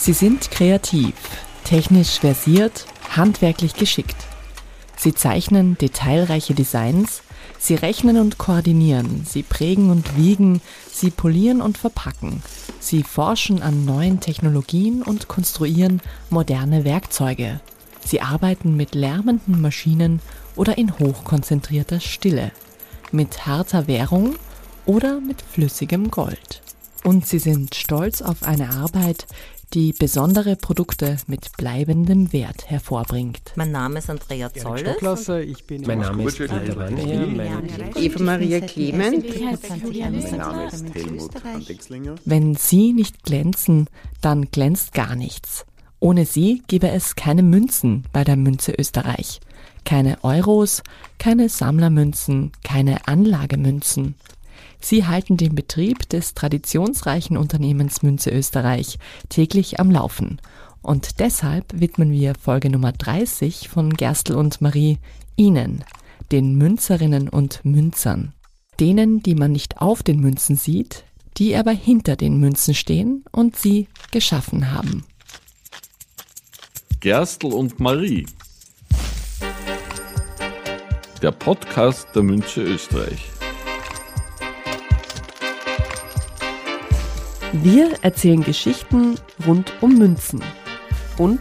Sie 0.00 0.12
sind 0.12 0.52
kreativ, 0.52 1.12
technisch 1.64 2.20
versiert, 2.20 2.86
handwerklich 3.16 3.74
geschickt. 3.74 4.16
Sie 4.96 5.12
zeichnen 5.12 5.76
detailreiche 5.76 6.54
Designs, 6.54 7.22
sie 7.58 7.74
rechnen 7.74 8.16
und 8.16 8.38
koordinieren, 8.38 9.26
sie 9.26 9.42
prägen 9.42 9.90
und 9.90 10.16
wiegen, 10.16 10.62
sie 10.90 11.10
polieren 11.10 11.60
und 11.60 11.78
verpacken, 11.78 12.42
sie 12.78 13.02
forschen 13.02 13.60
an 13.60 13.84
neuen 13.84 14.20
Technologien 14.20 15.02
und 15.02 15.26
konstruieren 15.26 16.00
moderne 16.30 16.84
Werkzeuge. 16.84 17.60
Sie 18.04 18.20
arbeiten 18.20 18.76
mit 18.76 18.94
lärmenden 18.94 19.60
Maschinen 19.60 20.20
oder 20.54 20.78
in 20.78 20.96
hochkonzentrierter 20.96 21.98
Stille, 21.98 22.52
mit 23.10 23.46
harter 23.46 23.88
Währung 23.88 24.36
oder 24.86 25.20
mit 25.20 25.42
flüssigem 25.42 26.10
Gold. 26.10 26.62
Und 27.04 27.26
sie 27.26 27.38
sind 27.38 27.74
stolz 27.74 28.22
auf 28.22 28.42
eine 28.42 28.70
Arbeit, 28.70 29.26
die 29.74 29.92
besondere 29.92 30.56
Produkte 30.56 31.18
mit 31.26 31.56
bleibendem 31.56 32.32
Wert 32.32 32.70
hervorbringt. 32.70 33.52
Mein 33.56 33.70
Name 33.70 33.98
ist 33.98 34.08
Andrea 34.10 34.52
Zoll. 34.52 35.44
Ich 35.46 35.64
bin 35.64 35.82
mein 35.82 36.00
Name 36.00 36.24
ist 36.24 36.38
Peter 36.38 36.62
Eva 37.96 38.22
Maria 38.22 38.60
Clement. 38.60 39.24
Mein 39.24 40.38
Name 40.38 40.66
ist 40.68 40.94
Helmut. 40.94 41.30
Wenn 42.24 42.54
Sie 42.54 42.92
nicht 42.92 43.22
glänzen, 43.22 43.88
dann 44.20 44.50
glänzt 44.50 44.94
gar 44.94 45.14
nichts. 45.14 45.66
Ohne 46.00 46.26
Sie 46.26 46.62
gäbe 46.68 46.90
es 46.90 47.16
keine 47.16 47.42
Münzen 47.42 48.04
bei 48.12 48.24
der 48.24 48.36
Münze 48.36 48.72
Österreich. 48.72 49.40
Keine 49.84 50.22
Euros, 50.22 50.82
keine 51.18 51.48
Sammlermünzen, 51.48 52.52
keine 52.62 53.08
Anlagemünzen. 53.08 54.14
Sie 54.80 55.06
halten 55.06 55.36
den 55.36 55.54
Betrieb 55.54 56.08
des 56.08 56.34
traditionsreichen 56.34 57.36
Unternehmens 57.36 58.02
Münze 58.02 58.30
Österreich 58.30 58.98
täglich 59.28 59.80
am 59.80 59.90
Laufen. 59.90 60.40
Und 60.82 61.20
deshalb 61.20 61.66
widmen 61.78 62.10
wir 62.10 62.34
Folge 62.34 62.70
Nummer 62.70 62.92
30 62.92 63.68
von 63.68 63.94
Gerstl 63.94 64.34
und 64.34 64.60
Marie 64.60 64.98
Ihnen, 65.36 65.84
den 66.32 66.56
Münzerinnen 66.56 67.28
und 67.28 67.64
Münzern. 67.64 68.32
Denen, 68.80 69.22
die 69.22 69.34
man 69.34 69.52
nicht 69.52 69.78
auf 69.80 70.02
den 70.02 70.20
Münzen 70.20 70.56
sieht, 70.56 71.04
die 71.36 71.56
aber 71.56 71.72
hinter 71.72 72.16
den 72.16 72.38
Münzen 72.38 72.74
stehen 72.74 73.24
und 73.32 73.56
sie 73.56 73.88
geschaffen 74.10 74.72
haben. 74.72 75.04
Gerstl 77.00 77.52
und 77.52 77.78
Marie. 77.78 78.26
Der 81.22 81.32
Podcast 81.32 82.08
der 82.14 82.22
Münze 82.22 82.62
Österreich. 82.62 83.37
Wir 87.52 87.92
erzählen 88.02 88.42
Geschichten 88.42 89.14
rund 89.46 89.72
um 89.80 89.96
Münzen 89.96 90.42
und 91.16 91.40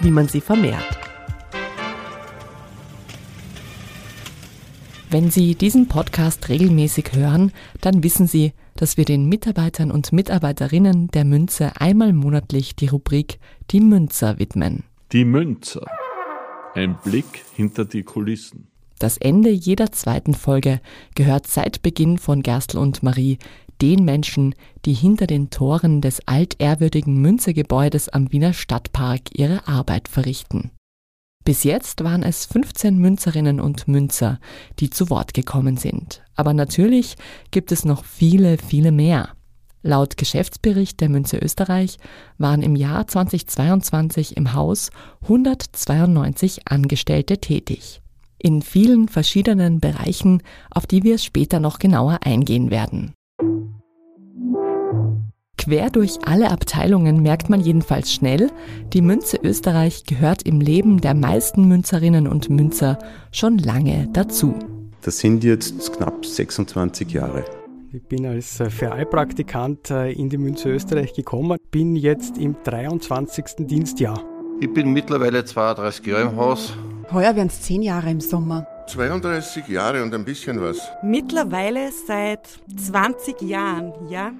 wie 0.00 0.10
man 0.10 0.28
sie 0.28 0.42
vermehrt. 0.42 0.98
Wenn 5.08 5.30
Sie 5.30 5.54
diesen 5.54 5.88
Podcast 5.88 6.50
regelmäßig 6.50 7.12
hören, 7.14 7.52
dann 7.80 8.04
wissen 8.04 8.26
Sie, 8.26 8.52
dass 8.76 8.98
wir 8.98 9.06
den 9.06 9.30
Mitarbeitern 9.30 9.90
und 9.90 10.12
Mitarbeiterinnen 10.12 11.08
der 11.08 11.24
Münze 11.24 11.72
einmal 11.80 12.12
monatlich 12.12 12.76
die 12.76 12.88
Rubrik 12.88 13.38
Die 13.70 13.80
Münzer 13.80 14.38
widmen. 14.38 14.84
Die 15.12 15.24
Münzer. 15.24 15.86
Ein 16.74 16.98
Blick 17.02 17.44
hinter 17.56 17.86
die 17.86 18.02
Kulissen. 18.02 18.68
Das 18.98 19.16
Ende 19.16 19.48
jeder 19.48 19.90
zweiten 19.90 20.34
Folge 20.34 20.80
gehört 21.14 21.46
seit 21.46 21.80
Beginn 21.80 22.18
von 22.18 22.42
Gerstl 22.42 22.76
und 22.76 23.02
Marie 23.02 23.38
den 23.80 24.04
Menschen, 24.04 24.54
die 24.84 24.94
hinter 24.94 25.26
den 25.26 25.50
Toren 25.50 26.00
des 26.00 26.20
altehrwürdigen 26.26 27.20
Münzegebäudes 27.20 28.08
am 28.08 28.32
Wiener 28.32 28.52
Stadtpark 28.52 29.38
ihre 29.38 29.66
Arbeit 29.66 30.08
verrichten. 30.08 30.70
Bis 31.44 31.64
jetzt 31.64 32.04
waren 32.04 32.22
es 32.22 32.44
15 32.44 32.98
Münzerinnen 32.98 33.60
und 33.60 33.88
Münzer, 33.88 34.38
die 34.78 34.90
zu 34.90 35.08
Wort 35.08 35.32
gekommen 35.32 35.78
sind. 35.78 36.22
Aber 36.36 36.52
natürlich 36.52 37.16
gibt 37.50 37.72
es 37.72 37.84
noch 37.84 38.04
viele, 38.04 38.58
viele 38.58 38.92
mehr. 38.92 39.30
Laut 39.82 40.18
Geschäftsbericht 40.18 41.00
der 41.00 41.08
Münze 41.08 41.38
Österreich 41.38 41.96
waren 42.36 42.60
im 42.62 42.76
Jahr 42.76 43.06
2022 43.06 44.36
im 44.36 44.52
Haus 44.52 44.90
192 45.22 46.68
Angestellte 46.68 47.38
tätig. 47.38 48.02
In 48.36 48.60
vielen 48.60 49.08
verschiedenen 49.08 49.80
Bereichen, 49.80 50.42
auf 50.70 50.86
die 50.86 51.02
wir 51.02 51.16
später 51.16 51.60
noch 51.60 51.78
genauer 51.78 52.20
eingehen 52.22 52.70
werden. 52.70 53.14
Quer 55.60 55.90
durch 55.90 56.16
alle 56.24 56.50
Abteilungen 56.50 57.22
merkt 57.22 57.50
man 57.50 57.60
jedenfalls 57.60 58.14
schnell, 58.14 58.50
die 58.94 59.02
Münze 59.02 59.38
Österreich 59.42 60.04
gehört 60.04 60.44
im 60.44 60.58
Leben 60.58 61.02
der 61.02 61.12
meisten 61.12 61.68
Münzerinnen 61.68 62.26
und 62.26 62.48
Münzer 62.48 62.98
schon 63.30 63.58
lange 63.58 64.08
dazu. 64.14 64.54
Das 65.02 65.18
sind 65.18 65.44
jetzt 65.44 65.92
knapp 65.92 66.24
26 66.24 67.10
Jahre. 67.10 67.44
Ich 67.92 68.02
bin 68.04 68.24
als 68.24 68.58
äh, 68.58 68.70
Vereilpraktikant 68.70 69.90
äh, 69.90 70.12
in 70.12 70.30
die 70.30 70.38
Münze 70.38 70.70
Österreich 70.70 71.12
gekommen, 71.12 71.58
bin 71.70 71.94
jetzt 71.94 72.38
im 72.38 72.56
23. 72.64 73.66
Dienstjahr. 73.66 74.18
Ich 74.62 74.72
bin 74.72 74.94
mittlerweile 74.94 75.44
32 75.44 76.06
Jahre 76.06 76.22
im 76.22 76.36
Haus. 76.36 76.72
Heuer 77.12 77.36
werden 77.36 77.48
es 77.48 77.60
10 77.60 77.82
Jahre 77.82 78.10
im 78.10 78.20
Sommer. 78.22 78.66
32 78.88 79.68
Jahre 79.68 80.02
und 80.02 80.14
ein 80.14 80.24
bisschen 80.24 80.58
was. 80.58 80.78
Mittlerweile 81.02 81.90
seit 82.06 82.48
20 82.78 83.42
Jahren, 83.42 83.92
ja. 84.08 84.32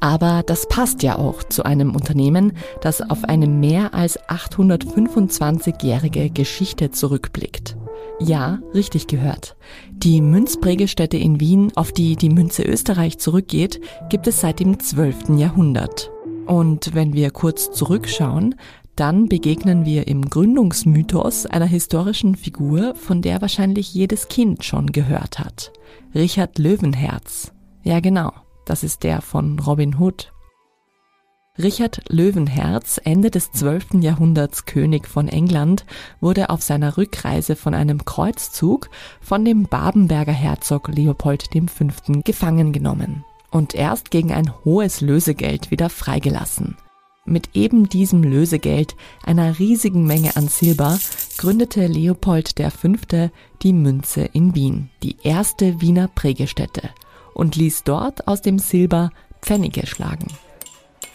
Aber 0.00 0.42
das 0.46 0.68
passt 0.68 1.02
ja 1.02 1.16
auch 1.16 1.42
zu 1.42 1.64
einem 1.64 1.94
Unternehmen, 1.94 2.52
das 2.80 3.02
auf 3.02 3.24
eine 3.24 3.48
mehr 3.48 3.94
als 3.94 4.18
825-jährige 4.28 6.30
Geschichte 6.30 6.90
zurückblickt. 6.90 7.76
Ja, 8.20 8.60
richtig 8.74 9.06
gehört. 9.06 9.56
Die 9.90 10.20
Münzprägestätte 10.20 11.16
in 11.16 11.40
Wien, 11.40 11.72
auf 11.76 11.92
die 11.92 12.16
die 12.16 12.30
Münze 12.30 12.62
Österreich 12.62 13.18
zurückgeht, 13.18 13.80
gibt 14.08 14.26
es 14.26 14.40
seit 14.40 14.60
dem 14.60 14.78
12. 14.78 15.30
Jahrhundert. 15.36 16.10
Und 16.46 16.94
wenn 16.94 17.12
wir 17.12 17.30
kurz 17.30 17.70
zurückschauen, 17.70 18.56
dann 18.96 19.28
begegnen 19.28 19.84
wir 19.84 20.08
im 20.08 20.22
Gründungsmythos 20.22 21.46
einer 21.46 21.66
historischen 21.66 22.34
Figur, 22.34 22.96
von 22.96 23.22
der 23.22 23.40
wahrscheinlich 23.40 23.94
jedes 23.94 24.26
Kind 24.26 24.64
schon 24.64 24.90
gehört 24.90 25.38
hat. 25.38 25.72
Richard 26.14 26.58
Löwenherz. 26.58 27.52
Ja 27.84 28.00
genau, 28.00 28.32
das 28.68 28.82
ist 28.82 29.02
der 29.02 29.20
von 29.22 29.58
Robin 29.58 29.98
Hood. 29.98 30.32
Richard 31.60 32.02
Löwenherz, 32.08 33.00
Ende 33.02 33.30
des 33.30 33.50
12. 33.50 33.94
Jahrhunderts 34.00 34.64
König 34.64 35.08
von 35.08 35.26
England, 35.26 35.84
wurde 36.20 36.50
auf 36.50 36.62
seiner 36.62 36.96
Rückreise 36.96 37.56
von 37.56 37.74
einem 37.74 38.04
Kreuzzug 38.04 38.90
von 39.20 39.44
dem 39.44 39.64
Babenberger 39.64 40.32
Herzog 40.32 40.88
Leopold 40.88 41.48
V. 41.52 42.20
gefangen 42.24 42.72
genommen 42.72 43.24
und 43.50 43.74
erst 43.74 44.10
gegen 44.10 44.32
ein 44.32 44.52
hohes 44.64 45.00
Lösegeld 45.00 45.70
wieder 45.70 45.90
freigelassen. 45.90 46.76
Mit 47.24 47.50
eben 47.54 47.88
diesem 47.88 48.22
Lösegeld, 48.22 48.94
einer 49.24 49.58
riesigen 49.58 50.06
Menge 50.06 50.36
an 50.36 50.48
Silber, 50.48 50.98
gründete 51.38 51.86
Leopold 51.86 52.54
V. 52.56 52.88
die 53.62 53.72
Münze 53.72 54.22
in 54.32 54.54
Wien, 54.54 54.90
die 55.02 55.16
erste 55.22 55.80
Wiener 55.80 56.08
Prägestätte, 56.08 56.90
und 57.38 57.56
ließ 57.56 57.84
dort 57.84 58.26
aus 58.26 58.42
dem 58.42 58.58
Silber 58.58 59.10
Pfennige 59.40 59.86
schlagen. 59.86 60.26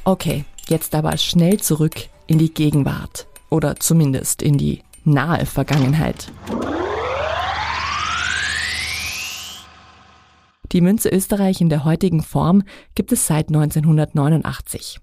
Okay, 0.06 0.46
jetzt 0.70 0.96
aber 0.96 1.16
schnell 1.18 1.60
zurück 1.60 2.08
in 2.26 2.40
die 2.40 2.54
Gegenwart 2.54 3.28
oder 3.50 3.76
zumindest 3.76 4.42
in 4.42 4.58
die 4.58 4.82
nahe 5.04 5.46
Vergangenheit. 5.46 6.32
Die 10.72 10.82
Münze 10.82 11.10
Österreich 11.10 11.62
in 11.62 11.70
der 11.70 11.84
heutigen 11.84 12.24
Form 12.24 12.64
gibt 12.96 13.12
es 13.12 13.28
seit 13.28 13.50
1989. 13.50 15.00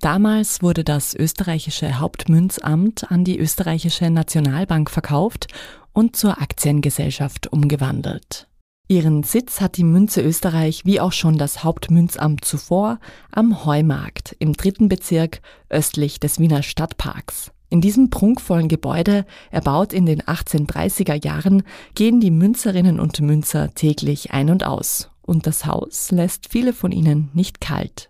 Damals 0.00 0.62
wurde 0.62 0.84
das 0.84 1.14
österreichische 1.14 1.98
Hauptmünzamt 1.98 3.10
an 3.10 3.24
die 3.24 3.38
österreichische 3.38 4.10
Nationalbank 4.10 4.90
verkauft 4.90 5.48
und 5.92 6.14
zur 6.14 6.40
Aktiengesellschaft 6.40 7.48
umgewandelt. 7.48 8.46
Ihren 8.90 9.22
Sitz 9.22 9.60
hat 9.60 9.76
die 9.76 9.84
Münze 9.84 10.22
Österreich 10.22 10.86
wie 10.86 10.98
auch 10.98 11.12
schon 11.12 11.36
das 11.36 11.62
Hauptmünzamt 11.62 12.42
zuvor 12.42 12.98
am 13.30 13.66
Heumarkt 13.66 14.34
im 14.38 14.54
dritten 14.54 14.88
Bezirk 14.88 15.42
östlich 15.68 16.20
des 16.20 16.38
Wiener 16.38 16.62
Stadtparks. 16.62 17.52
In 17.68 17.82
diesem 17.82 18.08
prunkvollen 18.08 18.68
Gebäude, 18.68 19.26
erbaut 19.50 19.92
in 19.92 20.06
den 20.06 20.22
1830er 20.22 21.22
Jahren, 21.22 21.64
gehen 21.94 22.18
die 22.18 22.30
Münzerinnen 22.30 22.98
und 22.98 23.20
Münzer 23.20 23.74
täglich 23.74 24.30
ein 24.30 24.48
und 24.48 24.64
aus. 24.64 25.10
Und 25.20 25.46
das 25.46 25.66
Haus 25.66 26.10
lässt 26.10 26.48
viele 26.48 26.72
von 26.72 26.90
ihnen 26.90 27.28
nicht 27.34 27.60
kalt. 27.60 28.08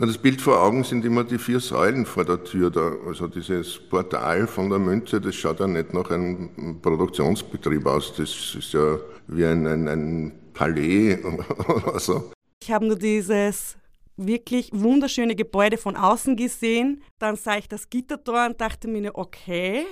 Das 0.00 0.16
Bild 0.16 0.40
vor 0.40 0.62
Augen 0.62 0.84
sind 0.84 1.04
immer 1.04 1.24
die 1.24 1.38
vier 1.38 1.58
Säulen 1.58 2.06
vor 2.06 2.24
der 2.24 2.44
Tür. 2.44 2.70
Da. 2.70 2.92
Also 3.04 3.26
dieses 3.26 3.80
Portal 3.80 4.46
von 4.46 4.70
der 4.70 4.78
Münze, 4.78 5.20
das 5.20 5.34
schaut 5.34 5.58
ja 5.58 5.66
nicht 5.66 5.92
nach 5.92 6.08
einem 6.10 6.80
Produktionsbetrieb 6.80 7.84
aus. 7.84 8.14
Das 8.16 8.54
ist 8.56 8.72
ja 8.72 8.98
wie 9.26 9.44
ein, 9.44 9.66
ein, 9.66 9.88
ein 9.88 10.32
Palais 10.54 11.18
oder 11.24 11.98
so. 11.98 12.30
Ich 12.62 12.70
habe 12.70 12.86
nur 12.86 12.96
dieses 12.96 13.76
wirklich 14.16 14.70
wunderschöne 14.72 15.34
Gebäude 15.34 15.76
von 15.76 15.96
außen 15.96 16.36
gesehen. 16.36 17.02
Dann 17.18 17.34
sah 17.34 17.56
ich 17.58 17.68
das 17.68 17.90
Gittertor 17.90 18.46
und 18.46 18.60
dachte 18.60 18.86
mir, 18.86 19.10
okay. 19.16 19.84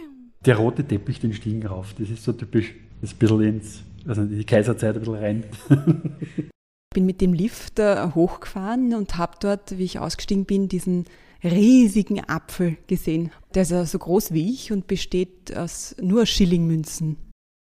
Der 0.45 0.57
rote 0.57 0.87
Teppich 0.87 1.19
den 1.19 1.33
Stiegen 1.33 1.67
rauf, 1.67 1.95
das 1.99 2.11
ist 2.11 2.23
so 2.23 2.33
typisch, 2.33 2.75
das 3.01 3.11
ist 3.11 3.17
ein 3.17 3.19
bisschen 3.19 3.43
ins, 3.43 3.83
also 4.07 4.23
in 4.23 4.39
die 4.39 4.45
Kaiserzeit 4.45 4.95
ein 4.95 5.01
bisschen 5.01 5.15
rein. 5.17 5.45
Bin 6.97 7.05
mit 7.05 7.21
dem 7.21 7.35
Lift 7.35 7.79
hochgefahren 7.79 8.95
und 8.95 9.19
habe 9.19 9.35
dort, 9.39 9.77
wie 9.77 9.85
ich 9.85 9.99
ausgestiegen 9.99 10.47
bin, 10.47 10.71
diesen 10.71 11.05
riesigen 11.45 12.27
Apfel 12.27 12.79
gesehen. 12.87 13.33
Der 13.55 13.65
ist 13.65 13.93
so 13.93 13.99
groß 13.99 14.33
wie 14.33 14.51
ich 14.51 14.73
und 14.73 14.87
besteht 14.87 15.55
aus 15.55 15.95
nur 16.01 16.25
Schillingmünzen. 16.25 17.19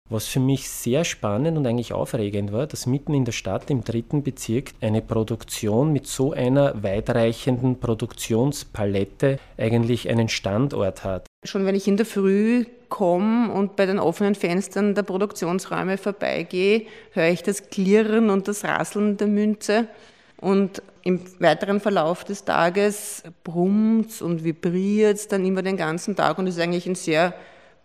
Was 0.09 0.27
für 0.27 0.41
mich 0.41 0.69
sehr 0.69 1.05
spannend 1.05 1.57
und 1.57 1.65
eigentlich 1.65 1.93
aufregend 1.93 2.51
war, 2.51 2.67
dass 2.67 2.87
mitten 2.87 3.15
in 3.15 3.25
der 3.25 3.31
Stadt 3.31 3.71
im 3.71 3.85
dritten 3.85 4.25
Bezirk 4.25 4.73
eine 4.81 5.01
Produktion 5.01 5.93
mit 5.93 6.09
so 6.09 6.33
einer 6.33 6.83
weitreichenden 6.83 7.79
Produktionspalette 7.79 9.39
eigentlich 9.57 10.09
einen 10.09 10.29
Standort 10.29 11.05
hat. 11.05 11.29
Schon 11.43 11.65
wenn 11.65 11.75
ich 11.75 11.89
in 11.89 11.97
der 11.97 12.07
Früh 12.07 12.67
komme 12.91 13.51
und 13.53 13.77
bei 13.77 13.87
den 13.87 13.99
offenen 13.99 14.35
Fenstern 14.35 14.95
der 14.95 15.05
Produktionsräume 15.05 15.97
vorbeigehe, 15.97 16.87
höre 17.13 17.29
ich 17.29 17.43
das 17.43 17.71
Klirren 17.71 18.29
und 18.29 18.47
das 18.47 18.65
Rasseln 18.65 19.17
der 19.17 19.27
Münze. 19.27 19.87
Und 20.37 20.83
im 21.03 21.21
weiteren 21.39 21.81
Verlauf 21.81 22.25
des 22.25 22.45
Tages 22.45 23.23
brummt 23.45 24.21
und 24.21 24.45
vibriert 24.45 25.17
es 25.17 25.29
dann 25.29 25.45
immer 25.47 25.63
den 25.63 25.79
ganzen 25.79 26.15
Tag 26.15 26.39
und 26.39 26.47
ist 26.47 26.59
eigentlich 26.59 26.87
ein 26.87 26.95
sehr 26.95 27.35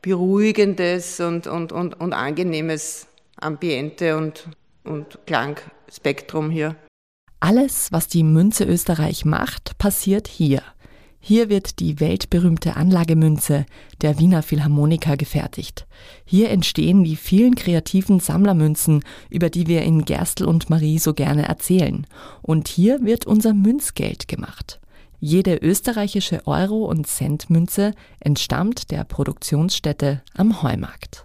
beruhigendes 0.02 1.20
und, 1.20 1.48
und, 1.48 1.72
und, 1.72 2.00
und 2.00 2.14
angenehmes 2.14 3.08
Ambiente 3.38 4.18
und, 4.18 4.48
und 4.84 5.20
Klangspektrum 5.26 6.50
hier. 6.50 6.76
Alles, 7.40 7.92
was 7.92 8.08
die 8.08 8.24
Münze 8.24 8.66
Österreich 8.66 9.24
macht, 9.24 9.78
passiert 9.78 10.28
hier. 10.28 10.62
Hier 11.28 11.50
wird 11.50 11.80
die 11.80 12.00
weltberühmte 12.00 12.76
Anlagemünze 12.76 13.66
der 14.02 14.20
Wiener 14.20 14.44
Philharmoniker 14.44 15.18
gefertigt. 15.18 15.88
Hier 16.24 16.52
entstehen 16.52 17.04
die 17.04 17.16
vielen 17.16 17.56
kreativen 17.56 18.20
Sammlermünzen, 18.20 19.04
über 19.32 19.50
die 19.50 19.66
wir 19.66 19.82
in 19.82 20.06
Gerstl 20.06 20.46
und 20.46 20.70
Marie 20.70 21.00
so 21.00 21.16
gerne 21.16 21.48
erzählen. 21.48 22.06
Und 22.44 22.68
hier 22.68 23.04
wird 23.04 23.26
unser 23.26 23.56
Münzgeld 23.56 24.28
gemacht. 24.28 24.80
Jede 25.20 25.56
österreichische 25.56 26.46
Euro- 26.46 26.86
und 26.86 27.08
Centmünze 27.08 27.96
entstammt 28.20 28.92
der 28.92 29.04
Produktionsstätte 29.04 30.22
am 30.36 30.62
Heumarkt. 30.62 31.24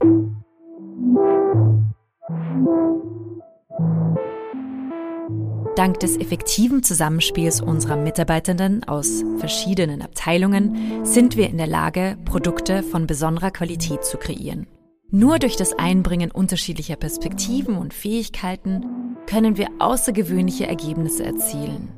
Dank 5.80 5.98
des 6.00 6.18
effektiven 6.18 6.82
Zusammenspiels 6.82 7.62
unserer 7.62 7.96
Mitarbeitenden 7.96 8.84
aus 8.84 9.24
verschiedenen 9.38 10.02
Abteilungen 10.02 11.06
sind 11.06 11.38
wir 11.38 11.48
in 11.48 11.56
der 11.56 11.66
Lage, 11.66 12.18
Produkte 12.26 12.82
von 12.82 13.06
besonderer 13.06 13.50
Qualität 13.50 14.04
zu 14.04 14.18
kreieren. 14.18 14.66
Nur 15.10 15.38
durch 15.38 15.56
das 15.56 15.72
Einbringen 15.72 16.30
unterschiedlicher 16.30 16.96
Perspektiven 16.96 17.78
und 17.78 17.94
Fähigkeiten 17.94 19.16
können 19.26 19.56
wir 19.56 19.68
außergewöhnliche 19.78 20.66
Ergebnisse 20.66 21.24
erzielen. 21.24 21.88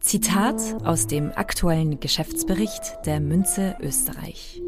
Zitat 0.00 0.60
aus 0.84 1.06
dem 1.06 1.30
aktuellen 1.30 2.00
Geschäftsbericht 2.00 3.06
der 3.06 3.20
Münze 3.20 3.76
Österreich. 3.80 4.60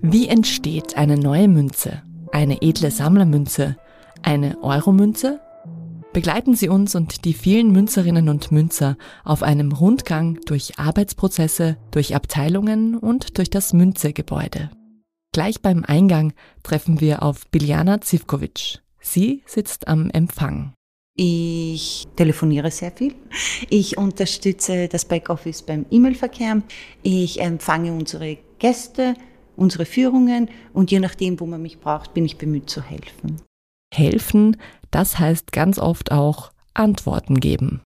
Wie 0.00 0.28
entsteht 0.28 0.96
eine 0.96 1.18
neue 1.18 1.48
Münze, 1.48 2.02
eine 2.32 2.62
edle 2.62 2.90
Sammlermünze, 2.90 3.76
eine 4.22 4.62
Euromünze? 4.62 5.40
Begleiten 6.12 6.54
Sie 6.54 6.68
uns 6.68 6.94
und 6.94 7.24
die 7.24 7.32
vielen 7.32 7.72
Münzerinnen 7.72 8.28
und 8.28 8.52
Münzer 8.52 8.96
auf 9.24 9.42
einem 9.42 9.72
Rundgang 9.72 10.38
durch 10.44 10.78
Arbeitsprozesse, 10.78 11.78
durch 11.90 12.14
Abteilungen 12.14 12.96
und 12.96 13.38
durch 13.38 13.48
das 13.48 13.72
Münzegebäude. 13.72 14.70
Gleich 15.32 15.62
beim 15.62 15.84
Eingang 15.86 16.34
treffen 16.62 17.00
wir 17.00 17.22
auf 17.22 17.48
Biljana 17.50 18.02
Zivkovic. 18.02 18.80
Sie 19.00 19.42
sitzt 19.46 19.88
am 19.88 20.10
Empfang. 20.10 20.74
Ich 21.14 22.06
telefoniere 22.16 22.70
sehr 22.70 22.90
viel. 22.90 23.14
Ich 23.70 23.96
unterstütze 23.96 24.88
das 24.88 25.06
Backoffice 25.06 25.62
beim 25.62 25.86
E-Mail-Verkehr. 25.90 26.62
Ich 27.02 27.40
empfange 27.40 27.92
unsere 27.92 28.38
Gäste, 28.58 29.14
unsere 29.56 29.84
Führungen 29.84 30.48
und 30.72 30.90
je 30.90 31.00
nachdem, 31.00 31.40
wo 31.40 31.46
man 31.46 31.62
mich 31.62 31.78
braucht, 31.78 32.14
bin 32.14 32.24
ich 32.24 32.38
bemüht 32.38 32.70
zu 32.70 32.82
helfen. 32.82 33.40
Helfen, 33.94 34.56
das 34.90 35.18
heißt 35.18 35.52
ganz 35.52 35.78
oft 35.78 36.12
auch 36.12 36.52
Antworten 36.74 37.40
geben. 37.40 37.82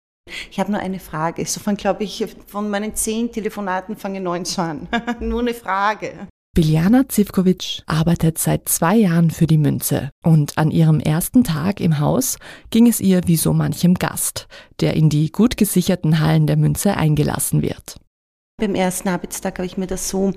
Ich 0.51 0.59
habe 0.59 0.73
nur 0.73 0.81
eine 0.81 0.99
Frage. 0.99 1.43
Insofern 1.43 1.77
glaube 1.77 2.05
ich, 2.05 2.27
von 2.47 2.69
meinen 2.69 2.95
zehn 2.95 3.31
Telefonaten 3.31 3.97
fange 3.97 4.21
neun 4.21 4.45
zu 4.45 4.63
an. 4.63 4.89
nur 5.21 5.41
eine 5.41 5.55
Frage. 5.55 6.29
Biljana 6.57 7.07
Zivkovic 7.07 7.83
arbeitet 7.85 8.39
seit 8.39 8.67
zwei 8.69 8.97
Jahren 8.97 9.31
für 9.31 9.47
die 9.47 9.59
Münze 9.59 10.11
und 10.25 10.57
an 10.57 10.71
ihrem 10.71 11.01
ersten 11.01 11.45
Tag 11.45 11.81
im 11.81 12.01
Haus 12.01 12.39
ging 12.71 12.89
es 12.89 12.99
ihr 12.99 13.21
wie 13.27 13.37
so 13.37 13.53
manchem 13.53 13.93
Gast, 13.93 14.49
der 14.81 14.95
in 14.95 15.11
die 15.11 15.31
gut 15.31 15.59
gesicherten 15.59 16.19
Hallen 16.19 16.47
der 16.47 16.57
Münze 16.57 16.97
eingelassen 16.97 17.61
wird. 17.61 18.01
Beim 18.59 18.75
ersten 18.75 19.11
Arbeitstag 19.11 19.59
habe 19.59 19.67
ich 19.67 19.77
mir 19.77 19.87
das 19.87 20.09
so 20.09 20.33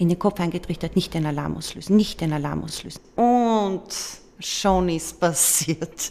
in 0.00 0.08
den 0.08 0.18
Kopf 0.18 0.40
eingetrichtert, 0.40 0.96
nicht 0.96 1.12
den 1.12 1.26
Alarm 1.26 1.56
auslösen, 1.56 1.96
nicht 1.96 2.20
den 2.20 2.32
Alarm 2.32 2.64
auslösen. 2.64 3.02
Und 3.16 3.82
schon 4.38 4.88
ist 4.88 5.20
passiert. 5.20 6.10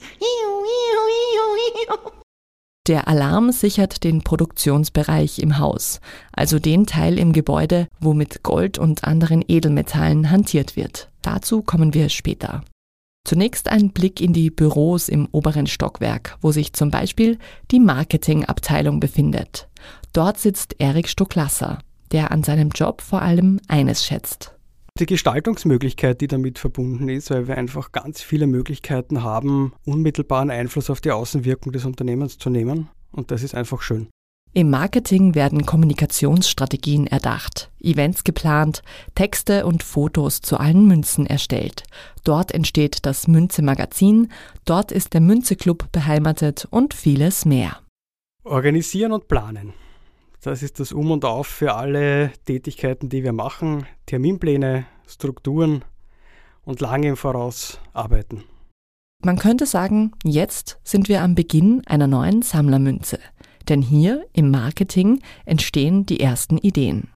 Der 2.87 3.07
Alarm 3.07 3.51
sichert 3.51 4.03
den 4.03 4.23
Produktionsbereich 4.23 5.39
im 5.39 5.59
Haus, 5.59 5.99
also 6.31 6.59
den 6.59 6.85
Teil 6.85 7.19
im 7.19 7.33
Gebäude, 7.33 7.87
wo 7.99 8.13
mit 8.13 8.41
Gold 8.43 8.77
und 8.77 9.03
anderen 9.03 9.43
Edelmetallen 9.47 10.31
hantiert 10.31 10.75
wird. 10.75 11.09
Dazu 11.21 11.61
kommen 11.61 11.93
wir 11.93 12.09
später. 12.09 12.63
Zunächst 13.27 13.69
ein 13.69 13.91
Blick 13.91 14.21
in 14.21 14.33
die 14.33 14.49
Büros 14.49 15.07
im 15.07 15.27
oberen 15.31 15.67
Stockwerk, 15.67 16.37
wo 16.41 16.51
sich 16.51 16.73
zum 16.73 16.89
Beispiel 16.89 17.37
die 17.69 17.79
Marketingabteilung 17.79 18.99
befindet. 18.99 19.67
Dort 20.13 20.39
sitzt 20.39 20.75
Erik 20.79 21.09
Stocklasser, 21.09 21.79
der 22.11 22.31
an 22.31 22.43
seinem 22.43 22.69
Job 22.69 23.01
vor 23.01 23.21
allem 23.21 23.59
eines 23.67 24.05
schätzt. 24.05 24.55
Die 24.99 25.05
Gestaltungsmöglichkeit, 25.05 26.19
die 26.19 26.27
damit 26.27 26.59
verbunden 26.59 27.07
ist, 27.07 27.29
weil 27.29 27.47
wir 27.47 27.57
einfach 27.57 27.91
ganz 27.91 28.21
viele 28.21 28.47
Möglichkeiten 28.47 29.23
haben, 29.23 29.73
unmittelbaren 29.85 30.51
Einfluss 30.51 30.89
auf 30.89 30.99
die 30.99 31.11
Außenwirkung 31.11 31.71
des 31.71 31.85
Unternehmens 31.85 32.37
zu 32.37 32.49
nehmen. 32.49 32.89
Und 33.11 33.31
das 33.31 33.43
ist 33.43 33.55
einfach 33.55 33.81
schön. 33.81 34.09
Im 34.51 34.71
Marketing 34.71 35.35
werden 35.35 35.65
Kommunikationsstrategien 35.65 37.05
erdacht, 37.05 37.69
Events 37.79 38.23
geplant, 38.23 38.81
Texte 39.13 39.65
und 39.65 39.83
Fotos 39.83 40.41
zu 40.41 40.57
allen 40.57 40.87
Münzen 40.87 41.27
erstellt. 41.27 41.83
Dort 42.23 42.51
entsteht 42.51 43.05
das 43.05 43.27
Münze 43.27 43.61
Magazin, 43.61 44.29
dort 44.65 44.91
ist 44.91 45.13
der 45.13 45.21
Münze 45.21 45.55
Club 45.55 45.91
beheimatet 45.91 46.67
und 46.71 46.95
vieles 46.95 47.45
mehr. 47.45 47.79
Organisieren 48.43 49.11
und 49.11 49.27
planen. 49.27 49.73
Das 50.41 50.63
ist 50.63 50.79
das 50.79 50.93
Um 50.93 51.11
und 51.11 51.25
Auf 51.25 51.47
für 51.47 51.75
alle 51.75 52.31
Tätigkeiten, 52.45 53.09
die 53.09 53.23
wir 53.23 53.33
machen. 53.33 53.85
Terminpläne, 54.05 54.85
Strukturen 55.05 55.83
und 56.63 56.79
lange 56.79 57.09
im 57.09 57.17
Voraus 57.17 57.79
arbeiten. 57.93 58.45
Man 59.21 59.37
könnte 59.37 59.65
sagen, 59.65 60.13
jetzt 60.23 60.79
sind 60.85 61.09
wir 61.09 61.23
am 61.23 61.35
Beginn 61.35 61.81
einer 61.87 62.07
neuen 62.07 62.41
Sammlermünze. 62.41 63.19
Denn 63.67 63.81
hier 63.81 64.25
im 64.31 64.49
Marketing 64.49 65.21
entstehen 65.45 66.05
die 66.05 66.21
ersten 66.21 66.57
Ideen. 66.57 67.11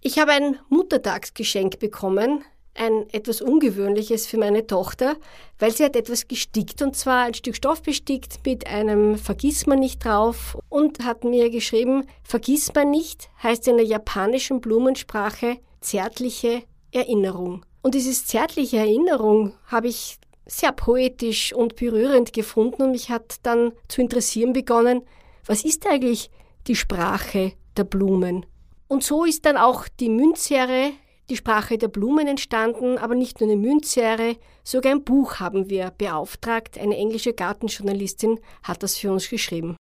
Ich 0.00 0.20
habe 0.20 0.30
ein 0.30 0.56
Muttertagsgeschenk 0.68 1.80
bekommen, 1.80 2.44
ein 2.78 3.08
etwas 3.12 3.40
Ungewöhnliches 3.40 4.26
für 4.26 4.38
meine 4.38 4.66
Tochter, 4.66 5.16
weil 5.58 5.72
sie 5.72 5.84
hat 5.84 5.96
etwas 5.96 6.28
gestickt 6.28 6.80
und 6.82 6.96
zwar 6.96 7.24
ein 7.24 7.34
Stück 7.34 7.56
Stoff 7.56 7.82
bestickt 7.82 8.44
mit 8.46 8.66
einem 8.66 9.18
Vergissman 9.18 9.80
nicht 9.80 10.04
drauf 10.04 10.56
und 10.68 11.04
hat 11.04 11.24
mir 11.24 11.50
geschrieben, 11.50 12.04
Vergissman 12.22 12.90
nicht 12.90 13.28
heißt 13.42 13.68
in 13.68 13.76
der 13.76 13.86
japanischen 13.86 14.60
Blumensprache 14.60 15.58
zärtliche 15.80 16.62
Erinnerung. 16.92 17.64
Und 17.82 17.94
dieses 17.94 18.26
zärtliche 18.26 18.78
Erinnerung 18.78 19.54
habe 19.66 19.88
ich 19.88 20.18
sehr 20.46 20.72
poetisch 20.72 21.52
und 21.52 21.76
berührend 21.76 22.32
gefunden 22.32 22.82
und 22.82 22.92
mich 22.92 23.10
hat 23.10 23.36
dann 23.42 23.72
zu 23.88 24.00
interessieren 24.00 24.52
begonnen, 24.52 25.02
was 25.46 25.64
ist 25.64 25.86
eigentlich 25.86 26.30
die 26.66 26.76
Sprache 26.76 27.52
der 27.76 27.84
Blumen? 27.84 28.46
Und 28.88 29.04
so 29.04 29.24
ist 29.24 29.44
dann 29.44 29.56
auch 29.56 29.86
die 30.00 30.08
Münzserie 30.08 30.92
die 31.30 31.36
Sprache 31.36 31.78
der 31.78 31.88
Blumen 31.88 32.26
entstanden, 32.26 32.98
aber 32.98 33.14
nicht 33.14 33.40
nur 33.40 33.50
eine 33.50 33.60
Münzserie, 33.60 34.36
sogar 34.64 34.92
ein 34.92 35.04
Buch 35.04 35.36
haben 35.36 35.68
wir 35.68 35.92
beauftragt. 35.96 36.78
Eine 36.78 36.96
englische 36.96 37.32
Gartenjournalistin 37.32 38.38
hat 38.62 38.82
das 38.82 38.96
für 38.96 39.12
uns 39.12 39.28
geschrieben. 39.28 39.76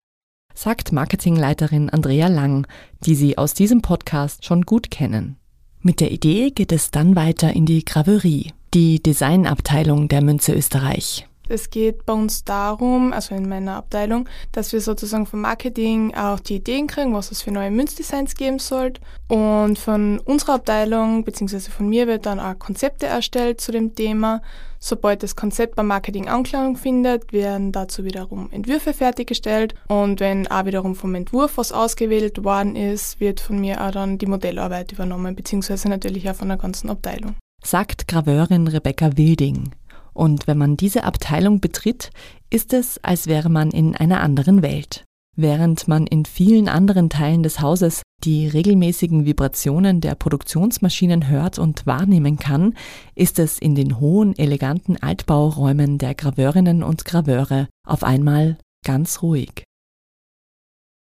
Sagt 0.55 0.93
Marketingleiterin 0.93 1.91
Andrea 1.91 2.29
Lang, 2.29 2.67
die 3.05 3.15
Sie 3.15 3.37
aus 3.37 3.55
diesem 3.55 3.83
Podcast 3.83 4.45
schon 4.45 4.62
gut 4.62 4.91
kennen. 4.91 5.37
Mit 5.81 6.00
der 6.00 6.11
Idee 6.11 6.50
geht 6.50 6.73
es 6.73 6.91
dann 6.91 7.15
weiter 7.15 7.53
in 7.53 7.67
die 7.67 7.85
Graverie, 7.85 8.53
die 8.75 9.03
Designabteilung 9.03 10.09
der 10.09 10.23
Münze 10.23 10.55
Österreich. 10.55 11.29
Es 11.49 11.71
geht 11.71 12.05
bei 12.07 12.12
uns 12.12 12.45
darum, 12.45 13.12
also 13.12 13.35
in 13.35 13.49
meiner 13.49 13.76
Abteilung, 13.76 14.29
dass 14.53 14.73
wir 14.73 14.81
sozusagen 14.81 15.26
vom 15.26 15.43
Marketing 15.43 16.15
auch 16.15 16.41
die 16.41 16.57
Ideen 16.57 16.87
kriegen, 16.87 17.15
was 17.15 17.31
es 17.31 17.43
für 17.43 17.50
neue 17.50 17.71
Münzdesigns 17.71 18.35
geben 18.35 18.59
soll. 18.59 18.95
Und 19.29 19.79
von 19.79 20.19
unserer 20.21 20.55
Abteilung 20.55 21.25
beziehungsweise 21.25 21.71
von 21.71 21.88
mir 21.88 22.07
wird 22.07 22.26
dann 22.26 22.41
auch 22.41 22.59
Konzepte 22.59 23.07
erstellt 23.07 23.61
zu 23.61 23.73
dem 23.73 23.95
Thema. 23.95 24.43
Sobald 24.79 25.23
das 25.23 25.37
Konzept 25.37 25.75
beim 25.75 25.87
Marketing 25.87 26.29
Anklang 26.29 26.76
findet, 26.76 27.33
werden 27.33 27.73
dazu 27.73 28.05
wiederum 28.05 28.50
Entwürfe 28.53 28.93
fertiggestellt. 28.93 29.75
Und 29.88 30.21
wenn 30.21 30.47
auch 30.49 30.65
wiederum 30.67 30.95
vom 30.95 31.15
Entwurf 31.15 31.57
was 31.57 31.73
ausgewählt 31.73 32.45
worden 32.45 32.76
ist, 32.76 33.19
wird 33.21 33.41
von 33.41 33.59
mir 33.59 33.83
auch 33.83 33.91
dann 33.91 34.19
die 34.19 34.26
Modellarbeit 34.26 34.93
übernommen, 34.93 35.35
beziehungsweise 35.35 35.88
natürlich 35.88 36.29
auch 36.31 36.37
von 36.37 36.49
der 36.49 36.59
ganzen 36.59 36.91
Abteilung. 36.91 37.37
Sagt 37.65 38.07
Graveurin 38.07 38.69
Rebecca 38.69 39.17
Wilding. 39.17 39.71
Und 40.16 40.46
wenn 40.46 40.56
man 40.56 40.78
diese 40.78 41.04
Abteilung 41.04 41.61
betritt, 41.61 42.11
ist 42.49 42.73
es, 42.73 42.99
als 43.04 43.26
wäre 43.26 43.50
man 43.50 43.70
in 43.70 43.94
einer 43.94 44.23
anderen 44.23 44.62
Welt. 44.62 45.04
Während 45.37 45.87
man 45.88 46.06
in 46.06 46.25
vielen 46.25 46.68
anderen 46.68 47.11
Teilen 47.11 47.42
des 47.42 47.61
Hauses 47.61 48.00
die 48.25 48.49
regelmäßigen 48.49 49.26
Vibrationen 49.26 50.00
der 50.00 50.14
Produktionsmaschinen 50.14 51.28
hört 51.28 51.58
und 51.58 51.85
wahrnehmen 51.85 52.38
kann, 52.38 52.75
ist 53.14 53.38
es 53.38 53.58
in 53.58 53.75
den 53.75 54.00
hohen, 54.00 54.35
eleganten 54.38 54.96
Altbauräumen 54.96 55.99
der 55.99 56.14
Graveurinnen 56.14 56.82
und 56.82 57.04
Graveure 57.04 57.68
auf 57.87 58.02
einmal 58.02 58.56
ganz 58.87 59.20
ruhig. 59.20 59.64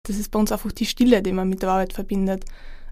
Das 0.07 0.19
ist 0.19 0.31
bei 0.31 0.39
uns 0.39 0.53
einfach 0.53 0.73
die 0.73 0.85
Stille, 0.85 1.23
die 1.23 1.33
man 1.33 1.49
mit 1.49 1.63
der 1.63 1.71
Arbeit 1.71 1.95
verbindet. 1.95 2.45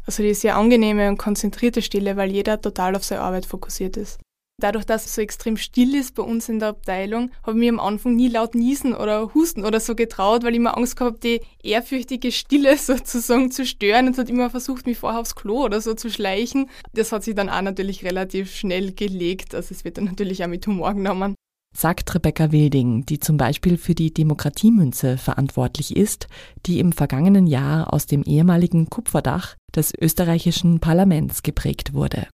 Also 0.07 0.23
die 0.23 0.33
sehr 0.33 0.57
angenehme 0.57 1.11
und 1.11 1.19
konzentrierte 1.19 1.83
Stille, 1.83 2.17
weil 2.17 2.31
jeder 2.31 2.59
total 2.59 2.97
auf 2.97 3.05
seine 3.05 3.21
Arbeit 3.21 3.45
fokussiert 3.45 3.99
ist. 3.99 4.19
Dadurch, 4.61 4.85
dass 4.85 5.07
es 5.07 5.15
so 5.15 5.21
extrem 5.23 5.57
still 5.57 5.95
ist 5.95 6.17
bei 6.17 6.23
uns 6.25 6.49
in 6.49 6.59
der 6.59 6.71
Abteilung, 6.71 7.31
habe 7.45 7.53
ich 7.53 7.61
mir 7.61 7.73
am 7.73 7.79
Anfang 7.79 8.17
nie 8.17 8.29
laut 8.29 8.57
niesen 8.57 8.93
oder 8.93 9.33
husten 9.33 9.65
oder 9.65 9.79
so 9.79 9.95
getraut, 9.95 10.43
weil 10.43 10.55
ich 10.55 10.59
mir 10.59 10.77
Angst 10.77 10.97
gehabt 10.97 11.13
habe, 11.13 11.21
die 11.21 11.41
ehrfürchtige 11.63 12.33
Stille 12.33 12.77
sozusagen 12.79 13.53
zu 13.53 13.65
stören 13.65 14.09
und 14.09 14.19
hat 14.19 14.29
immer 14.29 14.51
versucht, 14.51 14.87
mich 14.87 14.99
vorher 14.99 15.21
aufs 15.21 15.37
Klo 15.37 15.65
oder 15.65 15.81
so 15.81 15.95
zu 15.95 16.11
schleichen. 16.11 16.69
Das 16.93 17.13
hat 17.13 17.23
sich 17.23 17.37
dann 17.37 17.49
auch 17.49 17.63
natürlich 17.63 18.05
relativ 18.05 18.53
schnell 18.53 18.93
gelegt. 18.93 19.55
Also 19.55 19.73
es 19.73 19.85
wird 19.85 19.97
dann 19.97 20.07
natürlich 20.07 20.43
auch 20.43 20.49
mit 20.49 20.67
Humor 20.67 20.93
genommen. 20.95 21.37
Sagt 21.77 22.13
Rebecca 22.17 22.51
Wilding, 22.51 23.07
die 23.07 23.21
zum 23.21 23.37
Beispiel 23.37 23.77
für 23.77 23.95
die 23.95 24.13
Demokratiemünze 24.13 25.19
verantwortlich 25.19 25.95
ist, 25.95 26.27
die 26.67 26.81
im 26.81 26.91
vergangenen 26.91 27.47
Jahr 27.47 27.93
aus 27.93 28.07
dem 28.07 28.25
ehemaligen 28.25 28.91
Kupferdach 28.91 29.55
des 29.77 29.93
österreichischen 29.95 30.81
Parlaments 30.81 31.45
geprägt 31.45 31.93
wurde. 31.95 32.27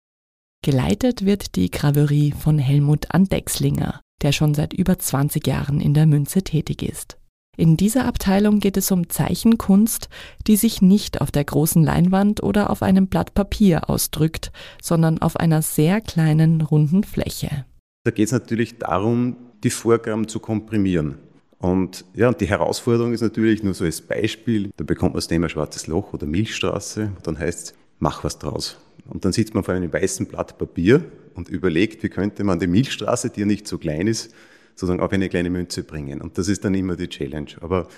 Geleitet 0.65 1.27
wird 1.27 1.57
die 1.57 1.71
Graverie 1.71 2.33
von 2.33 2.59
Helmut 2.59 3.11
Andexlinger, 3.11 4.01
der 4.23 4.33
schon 4.33 4.55
seit 4.55 4.73
über 4.73 4.99
20 4.99 5.47
Jahren 5.47 5.79
in 5.79 5.93
der 5.93 6.07
Münze 6.07 6.41
tätig 6.41 6.83
ist. 6.83 7.19
In 7.59 7.77
dieser 7.77 8.07
Abteilung 8.07 8.61
geht 8.61 8.79
es 8.79 8.91
um 8.91 9.11
Zeichenkunst, 9.11 10.09
die 10.47 10.57
sich 10.57 10.81
nicht 10.81 11.21
auf 11.21 11.31
der 11.31 11.45
großen 11.45 11.85
Leinwand 11.85 12.43
oder 12.43 12.71
auf 12.71 12.83
einem 12.83 13.09
Blatt 13.09 13.35
Papier 13.35 13.91
ausdrückt, 13.91 14.53
sondern 14.81 15.21
auf 15.21 15.37
einer 15.37 15.61
sehr 15.61 16.01
kleinen 16.01 16.63
runden 16.63 17.05
Fläche. 17.05 17.67
Da 18.05 18.11
geht 18.11 18.29
es 18.29 18.33
natürlich 18.33 18.79
darum, 18.79 19.37
die 19.65 19.71
Vorgaben 19.71 20.29
zu 20.29 20.41
komprimieren. 20.41 21.19
Und 21.59 22.07
ja, 22.15 22.33
die 22.33 22.49
Herausforderung 22.49 23.13
ist 23.13 23.21
natürlich 23.21 23.63
nur 23.63 23.75
so 23.75 23.85
als 23.85 24.01
Beispiel, 24.01 24.71
da 24.79 24.85
bekommt 24.85 25.13
man 25.13 25.19
das 25.19 25.29
Thema 25.29 25.51
Schwarzes 25.51 25.89
Loch 25.89 26.15
oder 26.15 26.27
Milchstraße, 26.27 27.13
dann 27.23 27.39
heißt 27.39 27.59
es, 27.67 27.75
mach 27.99 28.25
was 28.25 28.39
draus. 28.39 28.77
Und 29.07 29.25
dann 29.25 29.33
sitzt 29.33 29.55
man 29.55 29.65
vor 29.65 29.75
einem 29.75 29.93
weißen 29.93 30.27
Blatt 30.27 30.59
Papier 30.59 31.05
und 31.35 31.49
überlegt, 31.49 32.03
wie 32.03 32.09
könnte 32.09 32.45
man 32.45 32.59
die 32.59 32.67
Milchstraße, 32.67 33.31
die 33.31 33.41
ja 33.41 33.47
nicht 33.47 33.69
so 33.69 33.79
klein 33.79 34.07
ist, 34.07 34.33
sozusagen 34.75 35.01
auf 35.01 35.13
eine 35.13 35.29
kleine 35.29 35.51
Münze 35.51 35.83
bringen. 35.83 36.21
Und 36.21 36.39
das 36.39 36.49
ist 36.49 36.65
dann 36.65 36.75
immer 36.75 36.97
die 36.97 37.09
Challenge. 37.09 37.51
Aber 37.61 37.89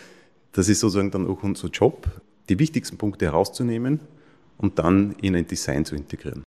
das 0.52 0.68
ist 0.68 0.80
sozusagen 0.80 1.10
dann 1.10 1.26
auch 1.26 1.42
unser 1.42 1.68
Job, 1.68 2.08
die 2.48 2.58
wichtigsten 2.58 2.96
Punkte 2.96 3.26
herauszunehmen 3.26 4.00
und 4.58 4.78
dann 4.78 5.14
in 5.20 5.36
ein 5.36 5.46
Design 5.46 5.84
zu 5.84 5.94
integrieren. 5.94 6.42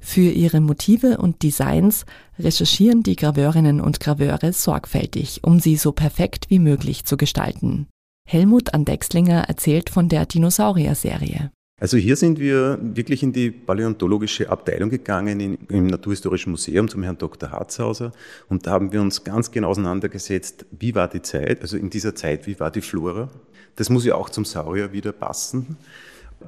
Für 0.00 0.20
ihre 0.20 0.60
Motive 0.60 1.18
und 1.18 1.42
Designs 1.42 2.04
recherchieren 2.38 3.02
die 3.02 3.16
Graveurinnen 3.16 3.80
und 3.80 4.00
Graveure 4.00 4.52
sorgfältig, 4.52 5.40
um 5.42 5.60
sie 5.60 5.76
so 5.76 5.92
perfekt 5.92 6.50
wie 6.50 6.58
möglich 6.58 7.04
zu 7.04 7.16
gestalten. 7.16 7.86
Helmut 8.28 8.74
Andexlinger 8.74 9.44
erzählt 9.48 9.88
von 9.88 10.08
der 10.08 10.26
Dinosaurier-Serie. 10.26 11.50
Also 11.80 11.96
hier 11.96 12.14
sind 12.14 12.38
wir 12.38 12.78
wirklich 12.80 13.24
in 13.24 13.32
die 13.32 13.50
paläontologische 13.50 14.48
Abteilung 14.48 14.90
gegangen 14.90 15.40
in, 15.40 15.58
im 15.68 15.88
Naturhistorischen 15.88 16.52
Museum 16.52 16.88
zum 16.88 17.02
Herrn 17.02 17.18
Dr. 17.18 17.50
Harzhauser 17.50 18.12
und 18.48 18.66
da 18.66 18.70
haben 18.70 18.92
wir 18.92 19.00
uns 19.00 19.24
ganz 19.24 19.50
genau 19.50 19.70
auseinandergesetzt, 19.70 20.66
wie 20.70 20.94
war 20.94 21.08
die 21.08 21.22
Zeit, 21.22 21.62
also 21.62 21.76
in 21.76 21.90
dieser 21.90 22.14
Zeit, 22.14 22.46
wie 22.46 22.60
war 22.60 22.70
die 22.70 22.80
Flora. 22.80 23.28
Das 23.74 23.90
muss 23.90 24.04
ja 24.04 24.14
auch 24.14 24.30
zum 24.30 24.44
Saurier 24.44 24.92
wieder 24.92 25.10
passen. 25.10 25.76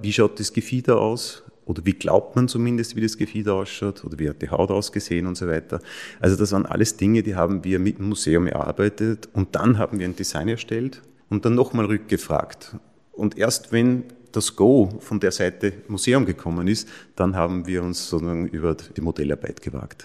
Wie 0.00 0.12
schaut 0.12 0.38
das 0.38 0.52
Gefieder 0.52 1.00
aus? 1.00 1.42
Oder 1.64 1.84
wie 1.84 1.94
glaubt 1.94 2.36
man 2.36 2.46
zumindest, 2.46 2.94
wie 2.94 3.00
das 3.00 3.18
Gefieder 3.18 3.54
ausschaut? 3.54 4.04
Oder 4.04 4.20
wie 4.20 4.28
hat 4.28 4.40
die 4.40 4.50
Haut 4.50 4.70
ausgesehen 4.70 5.26
und 5.26 5.36
so 5.36 5.48
weiter? 5.48 5.80
Also 6.20 6.36
das 6.36 6.52
waren 6.52 6.66
alles 6.66 6.96
Dinge, 6.96 7.24
die 7.24 7.34
haben 7.34 7.64
wir 7.64 7.80
mit 7.80 7.98
dem 7.98 8.08
Museum 8.08 8.46
erarbeitet 8.46 9.28
und 9.32 9.56
dann 9.56 9.76
haben 9.76 9.98
wir 9.98 10.06
ein 10.06 10.14
Design 10.14 10.46
erstellt 10.46 11.02
und 11.28 11.44
dann 11.44 11.56
nochmal 11.56 11.86
rückgefragt. 11.86 12.76
Und 13.10 13.36
erst 13.36 13.72
wenn 13.72 14.04
das 14.36 14.54
Go 14.54 14.90
von 15.00 15.18
der 15.18 15.32
Seite 15.32 15.72
Museum 15.88 16.26
gekommen 16.26 16.68
ist, 16.68 16.88
dann 17.16 17.34
haben 17.34 17.66
wir 17.66 17.82
uns 17.82 18.08
sozusagen 18.08 18.46
über 18.48 18.74
die 18.74 19.00
Modellarbeit 19.00 19.62
gewagt. 19.62 20.04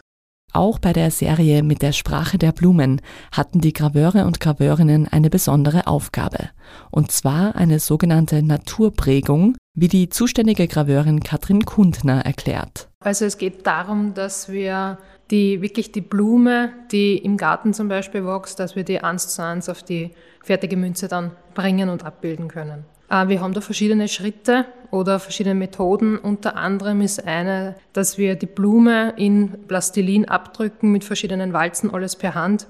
Auch 0.53 0.79
bei 0.79 0.91
der 0.91 1.11
Serie 1.11 1.63
mit 1.63 1.81
der 1.81 1.93
Sprache 1.93 2.37
der 2.37 2.51
Blumen 2.51 3.01
hatten 3.31 3.61
die 3.61 3.71
Graveure 3.71 4.25
und 4.25 4.41
Graveurinnen 4.41 5.07
eine 5.07 5.29
besondere 5.29 5.87
Aufgabe. 5.87 6.49
Und 6.89 7.11
zwar 7.11 7.55
eine 7.55 7.79
sogenannte 7.79 8.43
Naturprägung, 8.43 9.55
wie 9.73 9.87
die 9.87 10.09
zuständige 10.09 10.67
Graveurin 10.67 11.21
Katrin 11.21 11.63
Kundner 11.63 12.25
erklärt. 12.25 12.89
Also 12.99 13.23
es 13.23 13.37
geht 13.37 13.65
darum, 13.65 14.13
dass 14.13 14.49
wir 14.49 14.97
die 15.31 15.61
wirklich 15.61 15.93
die 15.93 16.01
Blume, 16.01 16.73
die 16.91 17.17
im 17.17 17.37
Garten 17.37 17.73
zum 17.73 17.87
Beispiel 17.87 18.25
wächst, 18.25 18.59
dass 18.59 18.75
wir 18.75 18.83
die 18.83 19.01
eins 19.01 19.29
zu 19.29 19.41
eins 19.41 19.69
auf 19.69 19.83
die 19.83 20.11
fertige 20.43 20.75
Münze 20.75 21.07
dann 21.07 21.31
bringen 21.53 21.87
und 21.87 22.03
abbilden 22.03 22.49
können. 22.49 22.83
Äh, 23.11 23.27
wir 23.27 23.41
haben 23.41 23.53
da 23.53 23.61
verschiedene 23.61 24.07
Schritte 24.07 24.65
oder 24.89 25.19
verschiedene 25.19 25.55
Methoden. 25.55 26.17
Unter 26.17 26.55
anderem 26.55 27.01
ist 27.01 27.27
eine, 27.27 27.75
dass 27.93 28.17
wir 28.17 28.35
die 28.35 28.47
Blume 28.47 29.13
in 29.17 29.51
Plastilin 29.67 30.27
abdrücken 30.27 30.91
mit 30.91 31.03
verschiedenen 31.03 31.53
Walzen, 31.53 31.93
alles 31.93 32.15
per 32.15 32.33
Hand. 32.33 32.65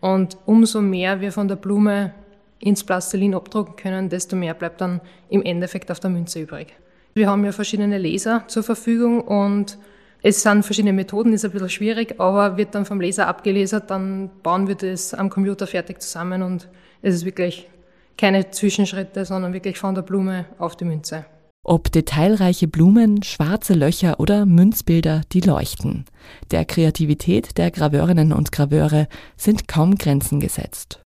Und 0.00 0.36
umso 0.44 0.82
mehr 0.82 1.20
wir 1.20 1.32
von 1.32 1.48
der 1.48 1.56
Blume 1.56 2.12
ins 2.58 2.84
Plastilin 2.84 3.34
abdrucken 3.34 3.76
können, 3.76 4.08
desto 4.08 4.36
mehr 4.36 4.54
bleibt 4.54 4.80
dann 4.80 5.00
im 5.30 5.42
Endeffekt 5.42 5.90
auf 5.90 6.00
der 6.00 6.10
Münze 6.10 6.40
übrig. 6.40 6.74
Wir 7.14 7.28
haben 7.28 7.44
ja 7.44 7.52
verschiedene 7.52 7.98
Laser 7.98 8.44
zur 8.48 8.62
Verfügung 8.62 9.20
und 9.20 9.78
es 10.22 10.42
sind 10.42 10.64
verschiedene 10.64 10.92
Methoden, 10.92 11.32
ist 11.32 11.44
ein 11.44 11.50
bisschen 11.50 11.68
schwierig, 11.68 12.18
aber 12.18 12.56
wird 12.56 12.74
dann 12.74 12.86
vom 12.86 13.00
Laser 13.00 13.28
abgelesert, 13.28 13.90
dann 13.90 14.30
bauen 14.42 14.66
wir 14.66 14.74
das 14.74 15.14
am 15.14 15.30
Computer 15.30 15.66
fertig 15.66 16.00
zusammen 16.00 16.42
und 16.42 16.68
es 17.02 17.14
ist 17.14 17.24
wirklich 17.24 17.68
keine 18.16 18.50
Zwischenschritte, 18.50 19.24
sondern 19.24 19.52
wirklich 19.52 19.78
von 19.78 19.94
der 19.94 20.02
Blume 20.02 20.46
auf 20.58 20.76
die 20.76 20.84
Münze. 20.84 21.26
Ob 21.66 21.90
detailreiche 21.90 22.68
Blumen, 22.68 23.22
schwarze 23.22 23.72
Löcher 23.72 24.20
oder 24.20 24.44
Münzbilder, 24.44 25.22
die 25.32 25.40
leuchten. 25.40 26.04
Der 26.50 26.66
Kreativität 26.66 27.56
der 27.56 27.70
Graveurinnen 27.70 28.34
und 28.34 28.52
Graveure 28.52 29.08
sind 29.38 29.66
kaum 29.66 29.96
Grenzen 29.96 30.40
gesetzt. 30.40 31.00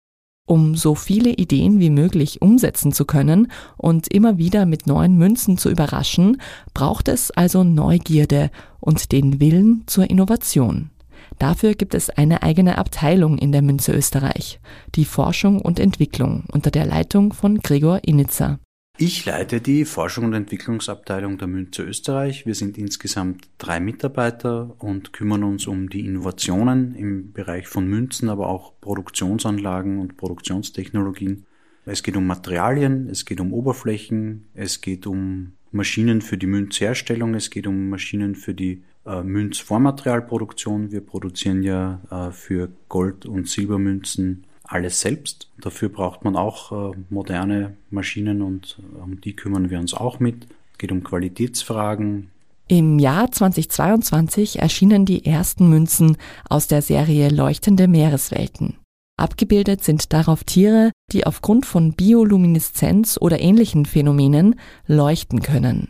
Um 0.49 0.75
so 0.75 0.97
viele 0.97 1.31
Ideen 1.31 1.79
wie 1.79 1.91
möglich 1.91 2.43
umsetzen 2.43 2.91
zu 2.91 3.05
können 3.05 3.53
und 3.77 4.13
immer 4.13 4.39
wieder 4.39 4.67
mit 4.67 4.87
neuen 4.87 5.17
Münzen 5.17 5.59
zu 5.59 5.71
überraschen, 5.71 6.41
braucht 6.75 7.07
es 7.07 7.31
also 7.31 7.63
Neugierde 7.63 8.51
und 8.81 9.13
den 9.13 9.41
Willen 9.41 9.85
zur 9.87 10.11
Innovation. 10.11 10.91
Dafür 11.39 11.75
gibt 11.75 11.95
es 11.95 12.11
eine 12.11 12.43
eigene 12.43 12.79
Abteilung 12.79 13.39
in 13.39 13.53
der 13.53 13.63
Münze 13.63 13.93
Österreich, 13.93 14.61
die 14.97 15.05
Forschung 15.05 15.61
und 15.61 15.79
Entwicklung 15.79 16.45
unter 16.53 16.71
der 16.71 16.85
Leitung 16.85 17.33
von 17.33 17.59
Gregor 17.59 18.01
Initzer. 18.05 18.59
Ich 19.01 19.25
leite 19.25 19.61
die 19.61 19.85
Forschung 19.85 20.25
und 20.25 20.35
Entwicklungsabteilung 20.35 21.39
der 21.39 21.47
Münze 21.47 21.85
Österreich. 21.85 22.47
Wir 22.47 22.57
sind 22.57 22.77
insgesamt 22.77 23.49
drei 23.57 23.79
Mitarbeiter 23.79 24.75
und 24.81 25.13
kümmern 25.13 25.45
uns 25.45 25.69
um 25.69 25.89
die 25.89 26.05
Innovationen 26.05 26.97
im 26.97 27.33
Bereich 27.33 27.69
von 27.69 27.87
Münzen, 27.87 28.29
aber 28.29 28.49
auch 28.49 28.73
Produktionsanlagen 28.81 30.01
und 30.01 30.17
Produktionstechnologien. 30.17 31.47
Es 31.87 32.03
geht 32.03 32.17
um 32.17 32.27
Materialien, 32.27 33.09
es 33.09 33.25
geht 33.25 33.41
um 33.41 33.53
Oberflächen, 33.53 34.49
es 34.55 34.81
geht 34.81 35.07
um 35.07 35.53
Maschinen 35.71 36.21
für 36.21 36.37
die 36.37 36.49
Münzherstellung, 36.49 37.35
es 37.37 37.51
geht 37.51 37.69
um 37.69 37.91
Maschinen 37.91 38.35
für 38.35 38.55
die 38.55 38.83
äh, 39.09 39.23
Münzvormaterialproduktion. 39.23 40.93
Wir 40.93 41.01
produzieren 41.01 41.63
ja 41.63 42.01
äh, 42.11 42.31
für 42.31 42.71
Gold- 42.89 43.27
und 43.27 43.49
Silbermünzen 43.49 44.45
alles 44.65 45.01
selbst. 45.01 45.51
Dafür 45.61 45.89
braucht 45.89 46.25
man 46.25 46.37
auch 46.37 46.93
äh, 46.93 46.97
moderne 47.09 47.77
Maschinen 47.91 48.43
und 48.43 48.79
äh, 48.81 49.01
um 49.01 49.21
die 49.21 49.35
kümmern 49.35 49.71
wir 49.71 49.79
uns 49.79 49.95
auch 49.95 50.21
mit. 50.21 50.47
Es 50.73 50.79
geht 50.79 50.93
um 50.93 51.03
Qualitätsfragen. 51.03 52.31
Im 52.69 52.99
Jahr 52.99 53.33
2022 53.33 54.59
erschienen 54.59 55.07
die 55.07 55.25
ersten 55.25 55.71
Münzen 55.71 56.19
aus 56.51 56.67
der 56.67 56.83
Serie 56.83 57.31
Leuchtende 57.31 57.89
Meereswelten. 57.89 58.77
Abgebildet 59.17 59.83
sind 59.83 60.13
darauf 60.13 60.45
Tiere, 60.45 60.93
die 61.11 61.27
aufgrund 61.27 61.65
von 61.65 61.95
Biolumineszenz 61.95 63.19
oder 63.21 63.41
ähnlichen 63.41 63.87
Phänomenen 63.87 64.55
leuchten 64.87 65.41
können. 65.41 65.89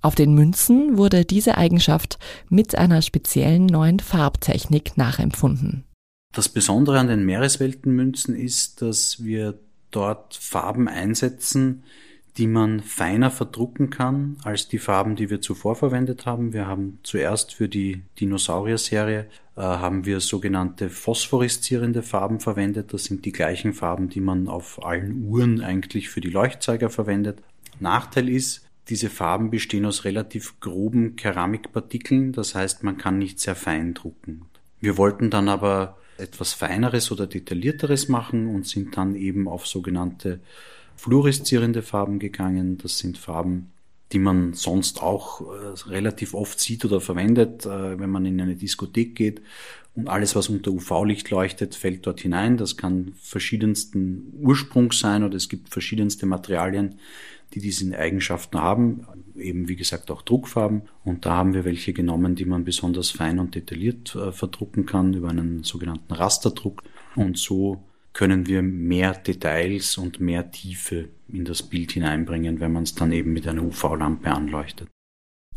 Auf 0.00 0.14
den 0.14 0.34
Münzen 0.34 0.96
wurde 0.96 1.24
diese 1.24 1.58
Eigenschaft 1.58 2.18
mit 2.48 2.76
einer 2.76 3.02
speziellen 3.02 3.66
neuen 3.66 4.00
Farbtechnik 4.00 4.96
nachempfunden. 4.96 5.84
Das 6.32 6.48
Besondere 6.48 6.98
an 6.98 7.08
den 7.08 7.24
Meeresweltenmünzen 7.24 8.36
ist, 8.36 8.82
dass 8.82 9.24
wir 9.24 9.58
dort 9.90 10.34
Farben 10.34 10.88
einsetzen, 10.88 11.82
die 12.36 12.46
man 12.46 12.80
feiner 12.80 13.32
verdrucken 13.32 13.90
kann 13.90 14.36
als 14.44 14.68
die 14.68 14.78
Farben, 14.78 15.16
die 15.16 15.28
wir 15.28 15.40
zuvor 15.40 15.74
verwendet 15.74 16.24
haben. 16.24 16.52
Wir 16.52 16.68
haben 16.68 17.00
zuerst 17.02 17.52
für 17.52 17.68
die 17.68 18.02
Dinosaurier-Serie 18.20 19.26
äh, 19.56 19.60
haben 19.60 20.06
wir 20.06 20.20
sogenannte 20.20 20.88
phosphoreszierende 20.88 22.02
Farben 22.02 22.38
verwendet. 22.38 22.92
Das 22.94 23.04
sind 23.04 23.24
die 23.24 23.32
gleichen 23.32 23.72
Farben, 23.72 24.08
die 24.08 24.20
man 24.20 24.46
auf 24.46 24.84
allen 24.84 25.24
Uhren 25.24 25.60
eigentlich 25.60 26.10
für 26.10 26.20
die 26.20 26.30
Leuchtzeiger 26.30 26.90
verwendet. 26.90 27.42
Nachteil 27.80 28.28
ist, 28.28 28.67
diese 28.88 29.10
Farben 29.10 29.50
bestehen 29.50 29.84
aus 29.86 30.04
relativ 30.04 30.60
groben 30.60 31.16
Keramikpartikeln, 31.16 32.32
das 32.32 32.54
heißt, 32.54 32.82
man 32.82 32.96
kann 32.96 33.18
nicht 33.18 33.40
sehr 33.40 33.54
fein 33.54 33.94
drucken. 33.94 34.42
Wir 34.80 34.96
wollten 34.96 35.30
dann 35.30 35.48
aber 35.48 35.98
etwas 36.16 36.52
feineres 36.52 37.10
oder 37.10 37.26
detaillierteres 37.26 38.08
machen 38.08 38.48
und 38.54 38.66
sind 38.66 38.96
dann 38.96 39.14
eben 39.14 39.48
auf 39.48 39.66
sogenannte 39.66 40.40
fluoreszierende 40.96 41.82
Farben 41.82 42.18
gegangen. 42.18 42.78
Das 42.78 42.98
sind 42.98 43.18
Farben, 43.18 43.70
die 44.12 44.18
man 44.18 44.54
sonst 44.54 45.02
auch 45.02 45.40
äh, 45.42 45.88
relativ 45.88 46.34
oft 46.34 46.58
sieht 46.58 46.84
oder 46.84 47.00
verwendet, 47.00 47.66
äh, 47.66 47.98
wenn 47.98 48.10
man 48.10 48.26
in 48.26 48.40
eine 48.40 48.56
Diskothek 48.56 49.14
geht. 49.14 49.42
Und 49.94 50.08
alles, 50.08 50.36
was 50.36 50.48
unter 50.48 50.70
UV-Licht 50.70 51.30
leuchtet, 51.30 51.74
fällt 51.74 52.06
dort 52.06 52.20
hinein. 52.20 52.56
Das 52.56 52.76
kann 52.76 53.14
verschiedensten 53.20 54.32
Ursprungs 54.40 55.00
sein 55.00 55.24
oder 55.24 55.36
es 55.36 55.48
gibt 55.48 55.70
verschiedenste 55.70 56.26
Materialien, 56.26 56.96
die 57.54 57.60
diese 57.60 57.98
Eigenschaften 57.98 58.58
haben, 58.58 59.06
eben 59.36 59.68
wie 59.68 59.76
gesagt 59.76 60.10
auch 60.10 60.22
Druckfarben. 60.22 60.82
Und 61.04 61.26
da 61.26 61.36
haben 61.36 61.54
wir 61.54 61.64
welche 61.64 61.92
genommen, 61.92 62.34
die 62.34 62.44
man 62.44 62.64
besonders 62.64 63.10
fein 63.10 63.38
und 63.38 63.54
detailliert 63.54 64.14
äh, 64.14 64.32
verdrucken 64.32 64.86
kann 64.86 65.14
über 65.14 65.30
einen 65.30 65.64
sogenannten 65.64 66.12
Rasterdruck. 66.12 66.82
Und 67.16 67.38
so 67.38 67.82
können 68.12 68.46
wir 68.46 68.62
mehr 68.62 69.14
Details 69.14 69.96
und 69.96 70.20
mehr 70.20 70.50
Tiefe 70.50 71.08
in 71.28 71.44
das 71.44 71.62
Bild 71.62 71.92
hineinbringen, 71.92 72.60
wenn 72.60 72.72
man 72.72 72.82
es 72.82 72.94
dann 72.94 73.12
eben 73.12 73.32
mit 73.32 73.46
einer 73.46 73.62
UV-Lampe 73.62 74.30
anleuchtet. 74.30 74.88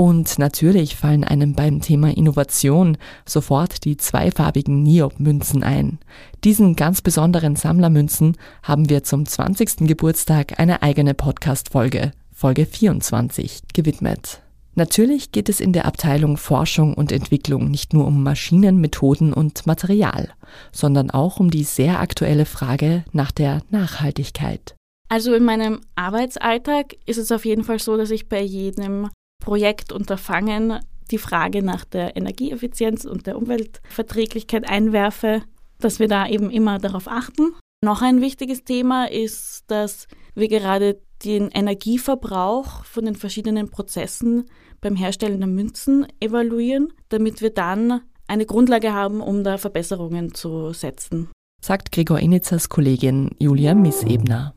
Und 0.01 0.39
natürlich 0.39 0.95
fallen 0.95 1.23
einem 1.23 1.53
beim 1.53 1.79
Thema 1.79 2.09
Innovation 2.09 2.97
sofort 3.23 3.85
die 3.85 3.97
zweifarbigen 3.97 4.81
Niob-Münzen 4.81 5.61
ein. 5.61 5.99
Diesen 6.43 6.75
ganz 6.75 7.03
besonderen 7.03 7.55
Sammlermünzen 7.55 8.35
haben 8.63 8.89
wir 8.89 9.03
zum 9.03 9.27
20. 9.27 9.87
Geburtstag 9.87 10.59
eine 10.59 10.81
eigene 10.81 11.13
Podcast-Folge, 11.13 12.13
Folge 12.33 12.65
24, 12.65 13.61
gewidmet. 13.75 14.41
Natürlich 14.73 15.31
geht 15.31 15.49
es 15.49 15.59
in 15.59 15.71
der 15.71 15.85
Abteilung 15.85 16.37
Forschung 16.37 16.95
und 16.95 17.11
Entwicklung 17.11 17.69
nicht 17.69 17.93
nur 17.93 18.07
um 18.07 18.23
Maschinen, 18.23 18.81
Methoden 18.81 19.33
und 19.33 19.67
Material, 19.67 20.29
sondern 20.71 21.11
auch 21.11 21.39
um 21.39 21.51
die 21.51 21.63
sehr 21.63 21.99
aktuelle 21.99 22.47
Frage 22.47 23.05
nach 23.11 23.31
der 23.31 23.61
Nachhaltigkeit. 23.69 24.73
Also 25.09 25.35
in 25.35 25.43
meinem 25.43 25.81
Arbeitsalltag 25.93 26.95
ist 27.05 27.19
es 27.19 27.31
auf 27.31 27.45
jeden 27.45 27.63
Fall 27.63 27.77
so, 27.77 27.97
dass 27.97 28.09
ich 28.09 28.29
bei 28.29 28.41
jedem 28.41 29.07
Projektunterfangen 29.41 30.79
die 31.11 31.17
Frage 31.17 31.61
nach 31.61 31.83
der 31.83 32.15
Energieeffizienz 32.15 33.03
und 33.03 33.27
der 33.27 33.37
Umweltverträglichkeit 33.37 34.69
einwerfe, 34.69 35.43
dass 35.79 35.99
wir 35.99 36.07
da 36.07 36.27
eben 36.27 36.49
immer 36.49 36.79
darauf 36.79 37.07
achten. 37.09 37.53
Noch 37.83 38.01
ein 38.01 38.21
wichtiges 38.21 38.63
Thema 38.63 39.11
ist, 39.11 39.63
dass 39.67 40.07
wir 40.35 40.47
gerade 40.47 41.01
den 41.25 41.49
Energieverbrauch 41.49 42.85
von 42.85 43.05
den 43.05 43.15
verschiedenen 43.15 43.69
Prozessen 43.69 44.45
beim 44.79 44.95
Herstellen 44.95 45.39
der 45.39 45.47
Münzen 45.47 46.07
evaluieren, 46.19 46.93
damit 47.09 47.41
wir 47.41 47.51
dann 47.51 48.01
eine 48.27 48.45
Grundlage 48.45 48.93
haben, 48.93 49.21
um 49.21 49.43
da 49.43 49.57
Verbesserungen 49.57 50.33
zu 50.33 50.73
setzen. 50.73 51.29
Sagt 51.61 51.91
Gregor 51.91 52.19
Initzers 52.19 52.69
Kollegin 52.69 53.31
Julia 53.39 53.75
Missebner. 53.75 54.55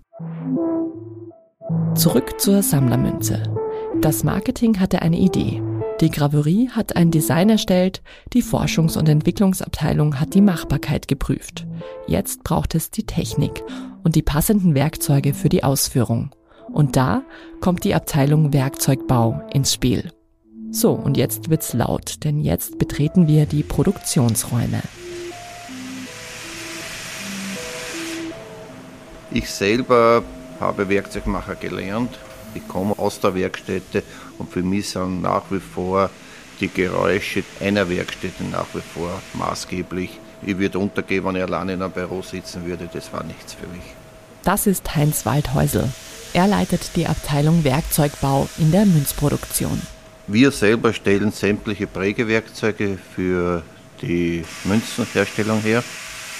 Zurück 1.95 2.41
zur 2.41 2.63
Sammlermünze. 2.63 3.43
Das 4.01 4.25
Marketing 4.25 4.81
hatte 4.81 5.03
eine 5.03 5.19
Idee. 5.19 5.63
Die 6.01 6.11
Graverie 6.11 6.69
hat 6.71 6.97
ein 6.97 7.11
Design 7.11 7.49
erstellt, 7.49 8.03
die 8.33 8.43
Forschungs- 8.43 8.99
und 8.99 9.09
Entwicklungsabteilung 9.09 10.19
hat 10.21 10.35
die 10.35 10.41
Machbarkeit 10.41 11.09
geprüft. 11.09 11.67
Jetzt 12.07 12.45
braucht 12.45 12.75
es 12.75 12.91
die 12.91 13.07
Technik 13.07 13.63
und 14.03 14.17
die 14.17 14.23
passenden 14.23 14.75
Werkzeuge 14.75 15.33
für 15.33 15.49
die 15.49 15.65
Ausführung. 15.65 16.35
Und 16.73 16.97
da 16.97 17.23
kommt 17.61 17.85
die 17.85 17.95
Abteilung 17.95 18.53
Werkzeugbau 18.53 19.43
ins 19.53 19.73
Spiel. 19.73 20.11
So, 20.71 20.91
und 20.93 21.17
jetzt 21.17 21.49
wird's 21.49 21.73
laut, 21.73 22.25
denn 22.25 22.41
jetzt 22.41 22.79
betreten 22.79 23.29
wir 23.29 23.47
die 23.47 23.63
Produktionsräume. 23.63 24.83
Ich 29.31 29.49
selber 29.51 30.25
habe 30.61 30.89
Werkzeugmacher 30.89 31.55
gelernt 31.55 32.19
ich 32.55 32.67
komme 32.69 32.99
aus 32.99 33.21
der 33.21 33.35
Werkstätte 33.35 34.03
und 34.39 34.53
für 34.53 34.63
mich 34.63 34.91
sind 34.91 35.23
nach 35.23 35.43
wie 35.51 35.61
vor 35.61 36.11
die 36.61 36.69
Geräusche 36.69 37.43
einer 37.61 37.89
Werkstätte 37.89 38.45
nach 38.45 38.67
wie 38.75 38.81
vor 38.81 39.21
maßgeblich. 39.35 40.11
Ich 40.47 40.59
würde 40.59 40.79
untergehen, 40.79 41.25
wenn 41.25 41.37
ich 41.37 41.43
alleine 41.43 41.75
in 41.75 41.83
einem 41.83 41.93
Büro 41.93 42.23
sitzen 42.23 42.65
würde. 42.65 42.89
Das 42.93 43.13
war 43.13 43.25
nichts 43.25 43.55
für 43.55 43.67
mich. 43.67 43.83
Das 44.45 44.67
ist 44.67 44.95
Heinz 44.95 45.25
Waldhäusel. 45.25 45.91
Er 46.33 46.47
leitet 46.47 46.97
die 46.97 47.07
Abteilung 47.07 47.65
Werkzeugbau 47.65 48.49
in 48.59 48.73
der 48.73 48.87
Münzproduktion. 48.87 49.81
Wir 50.27 50.51
selber 50.51 50.93
stellen 50.93 51.33
sämtliche 51.33 51.87
Prägewerkzeuge 51.87 52.99
für 53.15 53.63
die 54.03 54.45
Münzenherstellung 54.65 55.61
her 55.61 55.83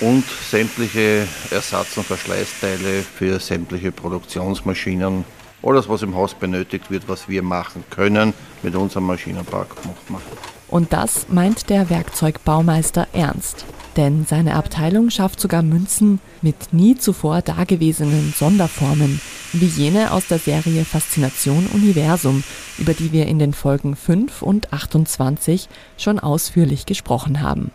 und 0.01 0.25
sämtliche 0.51 1.27
Ersatz- 1.51 1.97
und 1.97 2.07
Verschleißteile 2.07 3.03
für 3.03 3.39
sämtliche 3.39 3.93
Produktionsmaschinen 3.93 5.25
alles, 5.65 5.89
was 5.89 6.03
im 6.03 6.15
Haus 6.15 6.35
benötigt 6.35 6.91
wird, 6.91 7.09
was 7.09 7.29
wir 7.29 7.43
machen 7.43 7.85
können, 7.91 8.35
mit 8.63 8.75
unserem 8.75 9.07
Maschinenpark 9.07 9.69
macht 9.85 10.11
man. 10.11 10.21
Und 10.69 10.93
das 10.93 11.29
meint 11.29 11.71
der 11.71 11.91
Werkzeugbaumeister 11.91 13.07
ernst. 13.13 13.65
Denn 13.97 14.27
seine 14.27 14.57
Abteilung 14.57 15.11
schafft 15.11 15.39
sogar 15.39 15.63
Münzen 15.63 16.21
mit 16.43 16.73
nie 16.73 16.97
zuvor 16.97 17.43
dagewesenen 17.43 18.35
Sonderformen, 18.37 19.21
wie 19.53 19.67
jene 19.67 20.11
aus 20.11 20.27
der 20.27 20.41
Serie 20.41 20.85
Faszination 20.85 21.69
Universum, 21.73 22.43
über 22.79 22.93
die 22.93 23.13
wir 23.13 23.27
in 23.27 23.39
den 23.39 23.53
Folgen 23.53 23.95
5 23.95 24.43
und 24.43 24.73
28 24.73 25.69
schon 25.97 26.19
ausführlich 26.19 26.87
gesprochen 26.87 27.41
haben. 27.41 27.71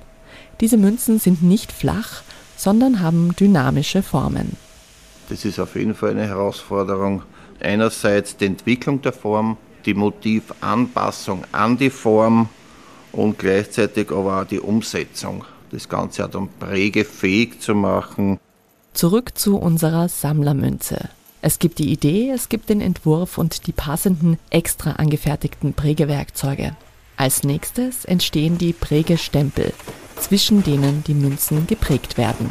Diese 0.59 0.77
Münzen 0.77 1.19
sind 1.19 1.41
nicht 1.41 1.71
flach, 1.71 2.21
sondern 2.57 2.99
haben 2.99 3.33
dynamische 3.37 4.03
Formen. 4.03 4.57
Das 5.29 5.45
ist 5.45 5.59
auf 5.59 5.75
jeden 5.75 5.95
Fall 5.95 6.11
eine 6.11 6.27
Herausforderung, 6.27 7.23
einerseits 7.61 8.37
die 8.37 8.45
Entwicklung 8.45 9.01
der 9.01 9.13
Form, 9.13 9.57
die 9.85 9.93
Motivanpassung 9.93 11.43
an 11.51 11.77
die 11.77 11.89
Form 11.89 12.49
und 13.11 13.39
gleichzeitig 13.39 14.11
aber 14.11 14.41
auch 14.41 14.45
die 14.45 14.59
Umsetzung. 14.59 15.45
Das 15.71 15.87
Ganze 15.87 16.25
auch 16.25 16.29
dann 16.29 16.49
prägefähig 16.59 17.59
zu 17.59 17.75
machen. 17.75 18.39
Zurück 18.93 19.37
zu 19.37 19.57
unserer 19.57 20.09
Sammlermünze. 20.09 21.09
Es 21.41 21.59
gibt 21.59 21.79
die 21.79 21.91
Idee, 21.91 22.31
es 22.31 22.49
gibt 22.49 22.69
den 22.69 22.81
Entwurf 22.81 23.37
und 23.37 23.67
die 23.67 23.71
passenden 23.71 24.37
extra 24.49 24.93
angefertigten 24.93 25.73
Prägewerkzeuge. 25.73 26.75
Als 27.15 27.43
nächstes 27.43 28.05
entstehen 28.05 28.57
die 28.57 28.73
Prägestempel, 28.73 29.73
zwischen 30.17 30.63
denen 30.63 31.03
die 31.05 31.13
Münzen 31.13 31.67
geprägt 31.67 32.17
werden. 32.17 32.49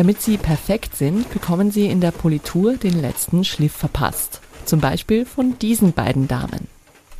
Damit 0.00 0.22
sie 0.22 0.38
perfekt 0.38 0.96
sind, 0.96 1.30
bekommen 1.30 1.70
sie 1.70 1.84
in 1.84 2.00
der 2.00 2.10
Politur 2.10 2.78
den 2.78 3.02
letzten 3.02 3.44
Schliff 3.44 3.74
verpasst. 3.74 4.40
Zum 4.64 4.80
Beispiel 4.80 5.26
von 5.26 5.58
diesen 5.58 5.92
beiden 5.92 6.26
Damen. 6.26 6.68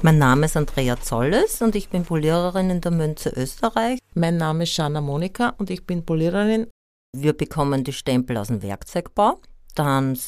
Mein 0.01 0.16
Name 0.16 0.47
ist 0.47 0.57
Andrea 0.57 0.99
Zolles 0.99 1.61
und 1.61 1.77
ich 1.77 1.90
bin 1.90 2.05
Poliererin 2.05 2.71
in 2.71 2.81
der 2.81 2.90
Münze 2.90 3.35
Österreich. 3.37 3.99
Mein 4.14 4.38
Name 4.38 4.62
ist 4.62 4.75
Jana 4.75 5.03
Monika 5.03 5.53
und 5.59 5.69
ich 5.69 5.85
bin 5.85 6.07
Poliererin. 6.07 6.69
Wir 7.14 7.35
bekommen 7.35 7.85
die 7.85 7.93
Stempel 7.93 8.38
aus 8.38 8.47
dem 8.47 8.62
Werkzeugbau. 8.62 9.43
Dann 9.74 10.18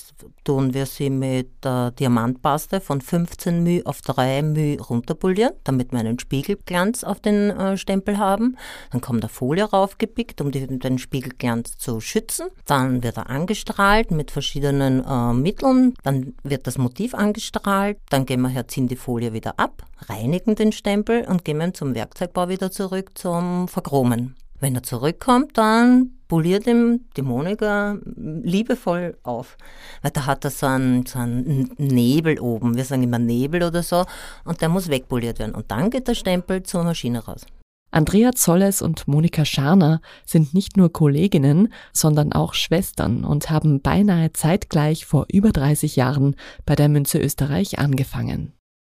tun 0.45 0.75
wir 0.75 0.87
sie 0.87 1.11
mit 1.11 1.65
der 1.65 1.91
Diamantpaste 1.93 2.81
von 2.81 3.01
15 3.01 3.63
μ 3.63 3.83
auf 3.85 4.03
3 4.03 4.43
μ 4.43 4.79
runterpolieren, 4.81 5.53
damit 5.65 5.93
wir 5.93 6.01
einen 6.01 6.19
Spiegelglanz 6.19 7.05
auf 7.05 7.21
den 7.21 7.51
äh, 7.51 7.77
Stempel 7.77 8.19
haben. 8.19 8.57
Dann 8.91 9.01
kommt 9.01 9.23
eine 9.23 9.29
Folie 9.29 9.65
raufgepickt, 9.65 10.41
um 10.41 10.51
die, 10.51 10.67
den 10.67 10.99
Spiegelglanz 10.99 11.77
zu 11.79 12.01
schützen. 12.01 12.49
Dann 12.67 13.03
wird 13.03 13.17
er 13.17 13.31
angestrahlt 13.31 14.11
mit 14.11 14.31
verschiedenen 14.31 15.05
äh, 15.05 15.33
Mitteln. 15.33 15.95
Dann 16.03 16.35
wird 16.43 16.67
das 16.67 16.79
Motiv 16.79 17.15
angestrahlt. 17.15 17.99
Dann 18.11 18.27
gehen 18.27 18.41
wir 18.41 18.49
her, 18.49 18.69
ziehen 18.69 18.89
die 18.89 18.97
Folie 18.97 19.33
wieder 19.33 19.59
ab, 19.59 19.83
reinigen 20.09 20.55
den 20.55 20.73
Stempel 20.73 21.25
und 21.27 21.45
gehen 21.45 21.75
zum 21.75 21.95
Werkzeugbau 21.95 22.49
wieder 22.49 22.71
zurück 22.71 23.11
zum 23.15 23.69
Verchromen. 23.69 24.37
Wenn 24.63 24.77
er 24.77 24.85
zurückkommt, 24.85 25.59
dann 25.59 26.13
poliert 26.29 26.69
ihm 26.69 27.01
die 27.17 27.23
Monika 27.23 27.99
liebevoll 28.17 29.19
auf. 29.25 29.57
Weil 30.03 30.13
da 30.13 30.27
hat 30.27 30.45
er 30.45 30.53
so 30.53 30.67
einen, 30.67 31.05
so 31.05 31.19
einen 31.19 31.75
Nebel 31.79 32.39
oben, 32.39 32.77
wir 32.77 32.85
sagen 32.85 33.03
immer 33.03 33.19
Nebel 33.19 33.65
oder 33.65 33.83
so, 33.83 34.05
und 34.45 34.61
der 34.61 34.69
muss 34.69 34.89
wegpoliert 34.89 35.41
werden. 35.41 35.57
Und 35.57 35.73
dann 35.73 35.91
geht 35.91 36.07
der 36.07 36.15
Stempel 36.15 36.63
zur 36.63 36.85
Maschine 36.85 37.25
raus. 37.25 37.45
Andrea 37.91 38.31
Zolles 38.37 38.83
und 38.83 39.09
Monika 39.09 39.45
Scharner 39.45 40.01
sind 40.25 40.55
nicht 40.55 40.77
nur 40.77 40.93
Kolleginnen, 40.93 41.73
sondern 41.93 42.33
auch 42.33 42.55
Schwestern 42.55 43.25
und 43.25 43.51
haben 43.51 43.83
beinahe 43.83 44.33
zeitgleich 44.33 45.07
vor 45.07 45.27
über 45.29 45.51
30 45.51 45.97
Jahren 45.97 46.37
bei 46.65 46.77
der 46.77 46.89
Münze 46.89 47.19
Österreich 47.19 47.81
angefangen. 47.81 48.53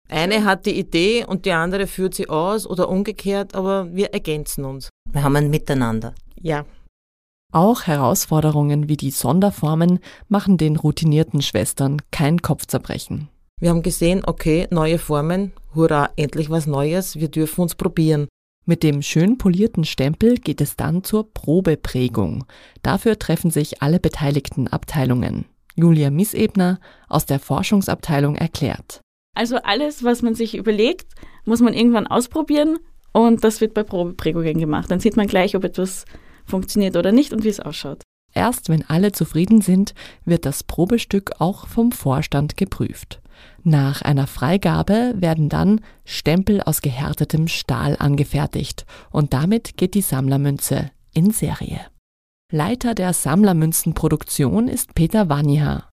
Eine 0.10 0.43
hat 0.43 0.65
die 0.65 0.78
Idee 0.78 1.24
und 1.24 1.45
die 1.45 1.52
andere 1.52 1.86
führt 1.86 2.15
sie 2.15 2.30
aus 2.30 2.65
oder 2.65 2.89
umgekehrt, 2.89 3.54
aber 3.56 3.93
wir 3.93 4.12
ergänzen 4.12 4.65
uns. 4.65 4.89
Wir 5.12 5.24
haben 5.24 5.36
ein 5.36 5.52
Miteinander. 5.52 6.15
Ja. 6.41 6.65
Auch 7.54 7.84
Herausforderungen 7.84 8.89
wie 8.89 8.98
die 8.98 9.12
Sonderformen 9.12 10.00
machen 10.28 10.58
den 10.58 10.76
routinierten 10.76 11.41
Schwestern 11.41 12.02
kein 12.12 12.41
Kopfzerbrechen. 12.41 13.30
Wir 13.60 13.69
haben 13.69 13.84
gesehen, 13.84 14.24
okay, 14.26 14.67
neue 14.72 15.00
Formen, 15.00 15.54
hurra, 15.76 16.10
endlich 16.15 16.50
was 16.50 16.65
Neues, 16.65 17.17
wir 17.17 17.30
dürfen 17.30 17.62
uns 17.62 17.76
probieren. 17.76 18.28
Mit 18.65 18.84
dem 18.84 19.02
schön 19.02 19.38
polierten 19.38 19.84
Stempel 19.84 20.36
geht 20.36 20.62
es 20.62 20.76
dann 20.76 21.04
zur 21.04 21.34
Probeprägung. 21.34 22.45
Dafür 22.84 23.17
treffen 23.17 23.52
sich 23.52 23.82
alle 23.82 24.00
beteiligten 24.00 24.67
Abteilungen. 24.67 25.45
Julia 25.76 26.12
Missebner 26.12 26.80
aus 27.08 27.26
der 27.26 27.39
Forschungsabteilung 27.39 28.36
erklärt. 28.36 29.02
Also 29.39 29.56
alles, 29.63 30.04
was 30.04 30.21
man 30.21 30.36
sich 30.36 30.58
überlegt, 30.58 31.13
muss 31.45 31.62
man 31.62 31.73
irgendwann 31.73 32.08
ausprobieren 32.08 32.78
und 33.13 33.41
das 33.45 33.62
wird 33.62 33.73
bei 33.73 33.84
Probeprägungen 33.84 34.60
gemacht. 34.60 34.91
Dann 34.91 34.99
sieht 34.99 35.15
man 35.15 35.28
gleich, 35.28 35.56
ob 35.56 35.63
etwas 35.63 36.04
funktioniert 36.43 36.97
oder 36.97 37.13
nicht 37.13 37.32
und 37.32 37.45
wie 37.45 37.47
es 37.47 37.62
ausschaut. 37.62 38.02
Erst 38.34 38.67
wenn 38.67 38.84
alle 38.89 39.13
zufrieden 39.13 39.62
sind, 39.62 39.93
wird 40.25 40.45
das 40.45 40.65
Probestück 40.65 41.32
auch 41.39 41.67
vom 41.67 41.93
Vorstand 41.93 42.58
geprüft. 42.58 43.21
Nach 43.63 44.02
einer 44.02 44.28
Freigabe 44.28 45.13
werden 45.15 45.47
dann 45.47 45.80
Stempel 46.04 46.60
aus 46.62 46.82
gehärtetem 46.82 47.47
Stahl 47.47 47.95
angefertigt 47.97 48.86
und 49.10 49.32
damit 49.32 49.78
geht 49.78 49.93
die 49.93 50.02
Sammlermünze 50.02 50.91
in 51.13 51.32
Serie. 51.32 51.80
Leiter 52.52 52.93
der 52.93 53.13
Sammlermünzenproduktion 53.13 54.67
ist 54.67 54.95
Peter 54.95 55.30
Waniha. 55.30 55.88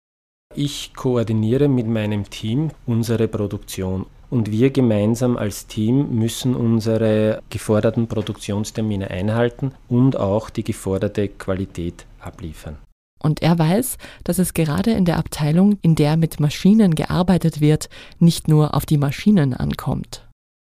Ich 0.57 0.93
koordiniere 0.93 1.67
mit 1.67 1.85
meinem 1.85 2.29
Team 2.29 2.71
unsere 2.85 3.27
Produktion 3.27 4.05
und 4.29 4.51
wir 4.51 4.69
gemeinsam 4.69 5.35
als 5.35 5.67
Team 5.67 6.17
müssen 6.17 6.55
unsere 6.55 7.41
geforderten 7.49 8.07
Produktionstermine 8.07 9.11
einhalten 9.11 9.73
und 9.89 10.15
auch 10.15 10.49
die 10.49 10.63
geforderte 10.63 11.27
Qualität 11.27 12.05
abliefern. 12.21 12.77
Und 13.21 13.41
er 13.41 13.59
weiß, 13.59 13.97
dass 14.23 14.39
es 14.39 14.53
gerade 14.53 14.91
in 14.91 15.03
der 15.03 15.17
Abteilung, 15.17 15.77
in 15.81 15.95
der 15.95 16.15
mit 16.15 16.39
Maschinen 16.39 16.95
gearbeitet 16.95 17.59
wird, 17.59 17.89
nicht 18.19 18.47
nur 18.47 18.75
auf 18.75 18.85
die 18.85 18.97
Maschinen 18.97 19.53
ankommt. 19.53 20.25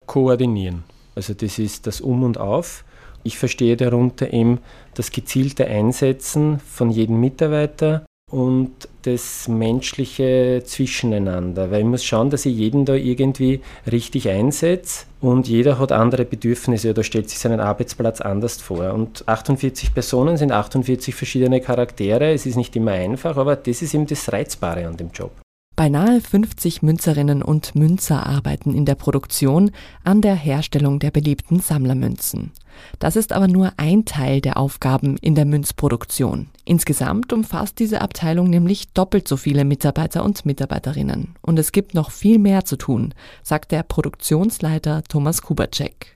Koordinieren. 0.08 0.84
Also 1.16 1.34
das 1.34 1.58
ist 1.58 1.88
das 1.88 2.02
Um 2.02 2.24
und 2.24 2.38
Auf. 2.38 2.84
Ich 3.24 3.38
verstehe 3.38 3.78
darunter 3.78 4.34
eben 4.34 4.60
das 4.94 5.12
gezielte 5.12 5.68
Einsetzen 5.68 6.60
von 6.60 6.90
jedem 6.90 7.22
Mitarbeiter 7.22 8.06
und 8.32 8.72
das 9.04 9.48
menschliche 9.48 10.62
Zwischeneinander. 10.66 11.72
Weil 11.72 11.82
ich 11.82 11.88
muss 11.88 12.04
schauen, 12.04 12.30
dass 12.30 12.46
ich 12.46 12.56
jeden 12.56 12.86
da 12.86 12.94
irgendwie 12.94 13.62
richtig 13.92 14.30
einsetze 14.30 15.06
und 15.22 15.48
jeder 15.48 15.80
hat 15.80 15.92
andere 15.92 16.26
Bedürfnisse 16.26 16.92
oder 16.92 17.04
stellt 17.04 17.30
sich 17.30 17.40
seinen 17.40 17.60
Arbeitsplatz 17.60 18.22
anders 18.22 18.62
vor. 18.62 18.94
Und 18.94 19.28
48 19.28 19.94
Personen 19.94 20.38
sind 20.38 20.52
48 20.52 21.16
verschiedene 21.16 21.62
Charaktere. 21.62 22.32
Es 22.32 22.46
ist 22.46 22.56
nicht 22.56 22.76
immer 22.76 22.92
einfach, 22.92 23.38
aber 23.38 23.56
das 23.56 23.82
ist 23.82 23.94
eben 23.94 24.08
das 24.08 24.32
Reizbare 24.32 24.88
an 24.88 24.98
dem 24.98 25.10
Job. 25.12 25.32
Beinahe 25.80 26.20
50 26.20 26.82
Münzerinnen 26.82 27.42
und 27.42 27.74
Münzer 27.74 28.26
arbeiten 28.26 28.74
in 28.74 28.84
der 28.84 28.96
Produktion 28.96 29.72
an 30.04 30.20
der 30.20 30.36
Herstellung 30.36 31.00
der 31.00 31.10
beliebten 31.10 31.62
Sammlermünzen. 31.62 32.52
Das 33.00 33.16
ist 33.16 33.32
aber 33.32 33.48
nur 33.48 33.72
ein 33.78 34.04
Teil 34.04 34.42
der 34.42 34.58
Aufgaben 34.58 35.16
in 35.22 35.36
der 35.36 35.46
Münzproduktion. 35.46 36.50
Insgesamt 36.66 37.32
umfasst 37.32 37.80
diese 37.80 38.02
Abteilung 38.02 38.50
nämlich 38.50 38.92
doppelt 38.92 39.26
so 39.26 39.38
viele 39.38 39.64
Mitarbeiter 39.64 40.26
und 40.26 40.46
Mitarbeiterinnen. 40.46 41.36
Und 41.42 41.58
es 41.58 41.72
gibt 41.72 41.94
noch 41.94 42.12
viel 42.12 42.40
mehr 42.40 42.66
zu 42.66 42.76
tun, 42.76 43.14
sagt 43.42 43.72
der 43.72 43.84
Produktionsleiter 43.84 45.04
Thomas 45.08 45.42
Kubacek. 45.42 46.14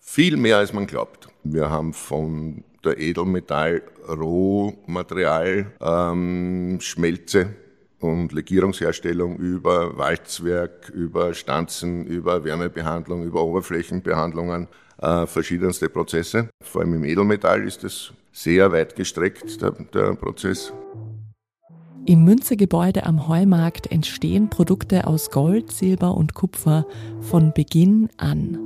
Viel 0.00 0.36
mehr 0.36 0.56
als 0.56 0.72
man 0.72 0.88
glaubt. 0.88 1.28
Wir 1.44 1.70
haben 1.70 1.92
von 1.92 2.64
der 2.84 2.98
Edelmetall 2.98 3.82
Rohmaterial, 4.08 5.70
ähm, 5.80 6.78
Schmelze, 6.80 7.54
und 8.00 8.32
Legierungsherstellung 8.32 9.36
über 9.36 9.96
Walzwerk, 9.96 10.90
über 10.90 11.34
Stanzen, 11.34 12.06
über 12.06 12.44
Wärmebehandlung, 12.44 13.24
über 13.24 13.42
Oberflächenbehandlungen, 13.42 14.68
äh, 14.98 15.26
verschiedenste 15.26 15.88
Prozesse. 15.88 16.48
Vor 16.62 16.82
allem 16.82 16.94
im 16.94 17.04
Edelmetall 17.04 17.66
ist 17.66 17.84
es 17.84 18.12
sehr 18.32 18.72
weit 18.72 18.96
gestreckt, 18.96 19.60
der, 19.62 19.72
der 19.72 20.14
Prozess. 20.14 20.72
Im 22.04 22.24
Münzegebäude 22.24 23.04
am 23.04 23.26
Heumarkt 23.26 23.90
entstehen 23.90 24.48
Produkte 24.48 25.06
aus 25.08 25.30
Gold, 25.30 25.72
Silber 25.72 26.14
und 26.14 26.34
Kupfer 26.34 26.86
von 27.20 27.52
Beginn 27.52 28.08
an. 28.16 28.58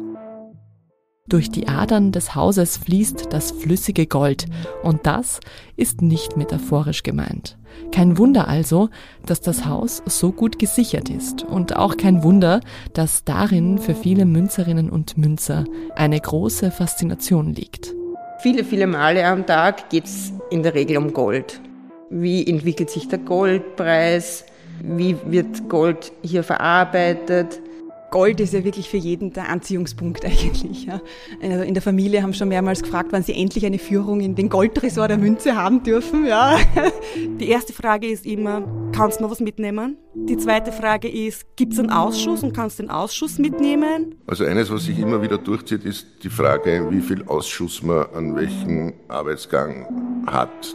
Durch 1.26 1.48
die 1.48 1.68
Adern 1.68 2.12
des 2.12 2.34
Hauses 2.34 2.76
fließt 2.76 3.32
das 3.32 3.52
flüssige 3.52 4.06
Gold 4.06 4.46
und 4.82 5.06
das 5.06 5.40
ist 5.76 6.02
nicht 6.02 6.36
metaphorisch 6.36 7.02
gemeint. 7.02 7.56
Kein 7.92 8.18
Wunder 8.18 8.48
also, 8.48 8.88
dass 9.26 9.40
das 9.40 9.66
Haus 9.66 10.02
so 10.06 10.32
gut 10.32 10.58
gesichert 10.58 11.10
ist 11.10 11.42
und 11.42 11.76
auch 11.76 11.96
kein 11.96 12.22
Wunder, 12.22 12.60
dass 12.92 13.24
darin 13.24 13.78
für 13.78 13.94
viele 13.94 14.24
Münzerinnen 14.24 14.90
und 14.90 15.18
Münzer 15.18 15.64
eine 15.96 16.20
große 16.20 16.70
Faszination 16.70 17.54
liegt. 17.54 17.94
Viele, 18.40 18.64
viele 18.64 18.86
Male 18.86 19.26
am 19.26 19.44
Tag 19.44 19.90
geht 19.90 20.04
es 20.04 20.32
in 20.50 20.62
der 20.62 20.74
Regel 20.74 20.96
um 20.96 21.12
Gold. 21.12 21.60
Wie 22.08 22.46
entwickelt 22.46 22.90
sich 22.90 23.06
der 23.08 23.18
Goldpreis? 23.18 24.44
Wie 24.82 25.16
wird 25.26 25.68
Gold 25.68 26.12
hier 26.22 26.42
verarbeitet? 26.42 27.60
Gold 28.10 28.40
ist 28.40 28.52
ja 28.52 28.64
wirklich 28.64 28.88
für 28.88 28.96
jeden 28.96 29.32
der 29.32 29.48
Anziehungspunkt 29.48 30.24
eigentlich. 30.24 30.86
Ja. 30.86 31.00
Also 31.42 31.62
in 31.62 31.74
der 31.74 31.82
Familie 31.82 32.22
haben 32.22 32.34
schon 32.34 32.48
mehrmals 32.48 32.82
gefragt, 32.82 33.08
wann 33.12 33.22
sie 33.22 33.34
endlich 33.34 33.64
eine 33.64 33.78
Führung 33.78 34.20
in 34.20 34.34
den 34.34 34.48
Goldtresor 34.48 35.08
der 35.08 35.18
Münze 35.18 35.56
haben 35.56 35.82
dürfen. 35.82 36.26
Ja. 36.26 36.58
Die 37.40 37.48
erste 37.48 37.72
Frage 37.72 38.08
ist 38.08 38.26
immer, 38.26 38.62
kannst 38.92 39.18
du 39.18 39.24
noch 39.24 39.30
was 39.30 39.40
mitnehmen? 39.40 39.96
Die 40.14 40.36
zweite 40.36 40.72
Frage 40.72 41.08
ist, 41.08 41.56
gibt 41.56 41.72
es 41.72 41.78
einen 41.78 41.90
Ausschuss 41.90 42.42
und 42.42 42.52
kannst 42.52 42.78
du 42.78 42.82
den 42.82 42.90
Ausschuss 42.90 43.38
mitnehmen? 43.38 44.16
Also 44.26 44.44
eines, 44.44 44.70
was 44.70 44.84
sich 44.84 44.98
immer 44.98 45.22
wieder 45.22 45.38
durchzieht, 45.38 45.84
ist 45.84 46.06
die 46.22 46.30
Frage, 46.30 46.86
wie 46.90 47.00
viel 47.00 47.24
Ausschuss 47.24 47.82
man 47.82 48.06
an 48.14 48.34
welchem 48.34 48.92
Arbeitsgang 49.08 50.24
hat. 50.26 50.74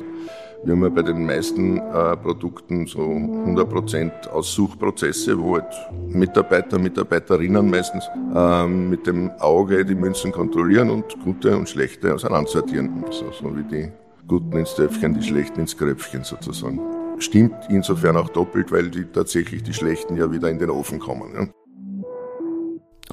Wir 0.65 0.73
haben 0.73 0.81
ja 0.81 0.89
bei 0.89 1.03
den 1.03 1.27
meisten 1.27 1.77
äh, 1.77 2.17
Produkten 2.17 2.87
so 2.87 3.01
100% 3.01 4.29
Aussuchprozesse, 4.29 5.39
wo 5.39 5.57
halt 5.57 5.71
Mitarbeiter, 6.07 6.79
Mitarbeiterinnen 6.79 7.69
meistens 7.69 8.09
ähm, 8.35 8.89
mit 8.89 9.05
dem 9.05 9.29
Auge 9.39 9.85
die 9.85 9.93
Münzen 9.93 10.31
kontrollieren 10.31 10.89
und 10.89 11.19
gute 11.23 11.55
und 11.55 11.69
schlechte 11.69 12.15
auseinandersortieren. 12.15 13.05
So, 13.11 13.31
so 13.31 13.55
wie 13.55 13.63
die 13.63 13.91
Guten 14.27 14.57
ins 14.57 14.73
Töpfchen, 14.73 15.13
die 15.13 15.21
Schlechten 15.21 15.59
ins 15.59 15.77
Kröpfchen 15.77 16.23
sozusagen. 16.23 16.79
Stimmt 17.19 17.53
insofern 17.69 18.17
auch 18.17 18.29
doppelt, 18.29 18.71
weil 18.71 18.89
die 18.89 19.05
tatsächlich 19.05 19.61
die 19.61 19.73
Schlechten 19.73 20.17
ja 20.17 20.31
wieder 20.31 20.49
in 20.49 20.57
den 20.57 20.71
Ofen 20.71 20.97
kommen. 20.97 21.31
Ja. 21.35 21.47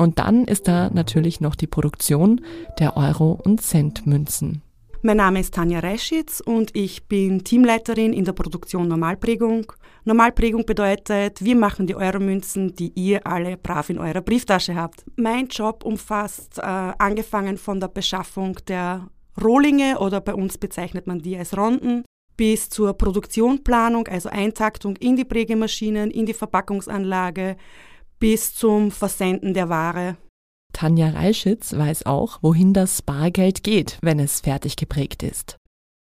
Und 0.03 0.19
dann 0.19 0.47
ist 0.47 0.69
da 0.69 0.89
natürlich 0.89 1.43
noch 1.43 1.55
die 1.55 1.67
Produktion 1.67 2.41
der 2.79 2.97
Euro- 2.97 3.39
und 3.45 3.61
Centmünzen. 3.61 4.63
Mein 5.05 5.17
Name 5.17 5.41
ist 5.41 5.55
Tanja 5.55 5.81
Reischitz 5.81 6.39
und 6.39 6.77
ich 6.77 7.09
bin 7.09 7.43
Teamleiterin 7.43 8.13
in 8.13 8.25
der 8.25 8.35
Produktion 8.35 8.87
Normalprägung. 8.87 9.73
Normalprägung 10.05 10.65
bedeutet, 10.65 11.45
wir 11.45 11.57
machen 11.57 11.89
die 11.89 11.97
Euromünzen, 11.97 12.77
die 12.77 12.93
ihr 12.95 13.27
alle 13.27 13.57
brav 13.57 13.91
in 13.91 13.99
eurer 13.99 14.21
Brieftasche 14.21 14.77
habt. 14.77 15.05
Mein 15.17 15.49
Job 15.49 15.85
umfasst 15.85 16.59
äh, 16.59 16.63
angefangen 16.63 17.59
von 17.59 17.81
der 17.81 17.89
Beschaffung 17.89 18.57
der 18.69 19.09
Rohlinge 19.43 19.99
oder 19.99 20.21
bei 20.21 20.35
uns 20.35 20.57
bezeichnet 20.57 21.09
man 21.09 21.19
die 21.19 21.37
als 21.37 21.57
Ronden, 21.57 22.05
bis 22.37 22.69
zur 22.69 22.93
Produktionplanung, 22.95 24.07
also 24.07 24.29
Eintaktung 24.29 24.95
in 24.99 25.17
die 25.17 25.25
Prägemaschinen, 25.25 26.13
in 26.13 26.27
die 26.27 26.35
Verpackungsanlage, 26.35 27.57
bis 28.21 28.55
zum 28.55 28.93
Versenden 28.93 29.53
der 29.53 29.69
Ware. 29.69 30.17
Tanja 30.73 31.11
Reischitz 31.11 31.73
weiß 31.77 32.07
auch, 32.07 32.39
wohin 32.43 32.73
das 32.73 33.03
Bargeld 33.03 33.63
geht, 33.63 33.99
wenn 34.03 34.19
es 34.19 34.41
fertig 34.41 34.77
geprägt 34.77 35.23
ist. 35.23 35.57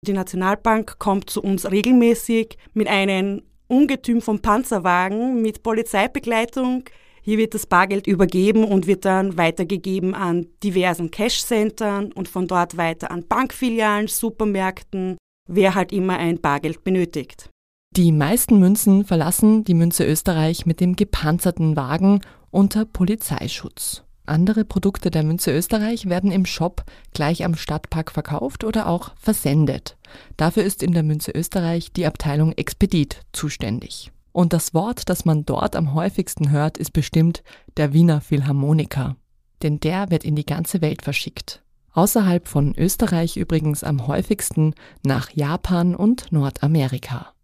Die 0.06 0.12
Nationalbank 0.12 0.98
kommt 0.98 1.28
zu 1.28 1.42
uns 1.42 1.70
regelmäßig 1.70 2.56
mit 2.72 2.88
einem 2.88 3.42
Ungetüm 3.68 4.20
von 4.20 4.40
Panzerwagen 4.40 5.42
mit 5.42 5.62
Polizeibegleitung. 5.62 6.84
Hier 7.22 7.38
wird 7.38 7.54
das 7.54 7.66
Bargeld 7.66 8.06
übergeben 8.06 8.64
und 8.64 8.86
wird 8.86 9.04
dann 9.04 9.36
weitergegeben 9.36 10.14
an 10.14 10.46
diversen 10.64 11.10
Cash-Centern 11.10 12.12
und 12.12 12.28
von 12.28 12.48
dort 12.48 12.76
weiter 12.76 13.10
an 13.10 13.26
Bankfilialen, 13.28 14.08
Supermärkten, 14.08 15.18
wer 15.48 15.74
halt 15.74 15.92
immer 15.92 16.16
ein 16.16 16.40
Bargeld 16.40 16.82
benötigt. 16.82 17.50
Die 17.96 18.12
meisten 18.12 18.58
Münzen 18.58 19.04
verlassen 19.04 19.64
die 19.64 19.74
Münze 19.74 20.04
Österreich 20.06 20.64
mit 20.64 20.80
dem 20.80 20.96
gepanzerten 20.96 21.76
Wagen 21.76 22.20
unter 22.50 22.84
Polizeischutz. 22.84 24.04
Andere 24.30 24.64
Produkte 24.64 25.10
der 25.10 25.24
Münze 25.24 25.50
Österreich 25.50 26.08
werden 26.08 26.30
im 26.30 26.46
Shop 26.46 26.84
gleich 27.12 27.44
am 27.44 27.56
Stadtpark 27.56 28.12
verkauft 28.12 28.62
oder 28.62 28.86
auch 28.86 29.10
versendet. 29.16 29.96
Dafür 30.36 30.62
ist 30.62 30.84
in 30.84 30.92
der 30.92 31.02
Münze 31.02 31.32
Österreich 31.32 31.92
die 31.92 32.06
Abteilung 32.06 32.52
Expedit 32.52 33.22
zuständig. 33.32 34.12
Und 34.30 34.52
das 34.52 34.72
Wort, 34.72 35.08
das 35.08 35.24
man 35.24 35.44
dort 35.44 35.74
am 35.74 35.94
häufigsten 35.94 36.50
hört, 36.50 36.78
ist 36.78 36.92
bestimmt 36.92 37.42
der 37.76 37.92
Wiener 37.92 38.20
Philharmoniker. 38.20 39.16
Denn 39.62 39.80
der 39.80 40.10
wird 40.10 40.24
in 40.24 40.36
die 40.36 40.46
ganze 40.46 40.80
Welt 40.80 41.02
verschickt. 41.02 41.64
Außerhalb 41.92 42.46
von 42.46 42.74
Österreich 42.76 43.36
übrigens 43.36 43.82
am 43.82 44.06
häufigsten 44.06 44.74
nach 45.02 45.30
Japan 45.32 45.96
und 45.96 46.30
Nordamerika. 46.30 47.34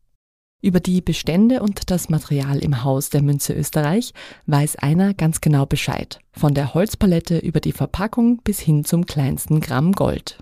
Über 0.66 0.80
die 0.80 1.00
Bestände 1.00 1.62
und 1.62 1.92
das 1.92 2.08
Material 2.08 2.58
im 2.58 2.82
Haus 2.82 3.08
der 3.08 3.22
Münze 3.22 3.54
Österreich 3.54 4.12
weiß 4.46 4.74
einer 4.74 5.14
ganz 5.14 5.40
genau 5.40 5.64
Bescheid. 5.64 6.18
Von 6.32 6.54
der 6.54 6.74
Holzpalette 6.74 7.38
über 7.38 7.60
die 7.60 7.70
Verpackung 7.70 8.38
bis 8.42 8.58
hin 8.58 8.84
zum 8.84 9.06
kleinsten 9.06 9.60
Gramm 9.60 9.92
Gold. 9.92 10.40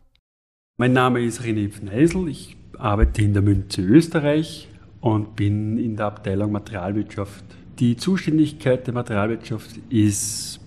Mein 0.79 0.95
Name 0.95 1.21
ist 1.21 1.43
René 1.43 1.69
Pfneisel. 1.69 2.29
Ich 2.29 2.57
arbeite 2.79 3.21
in 3.21 3.35
der 3.35 3.43
Münze 3.43 3.83
Österreich 3.83 4.71
und 5.03 5.37
bin 5.37 5.77
in 5.77 5.97
der 5.97 6.07
Abteilung 6.07 6.53
Materialwirtschaft. 6.53 7.45
Die 7.79 7.99
Zuständigkeit 7.99 8.87
der 8.87 8.95
Materialwirtschaft 8.95 9.79
ist 9.91 10.59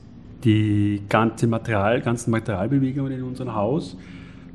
die 0.44 1.02
ganze 1.10 1.48
Material, 1.48 2.02
ganzen 2.02 2.30
Materialbewegungen 2.30 3.12
in 3.12 3.24
unserem 3.24 3.56
Haus 3.56 3.98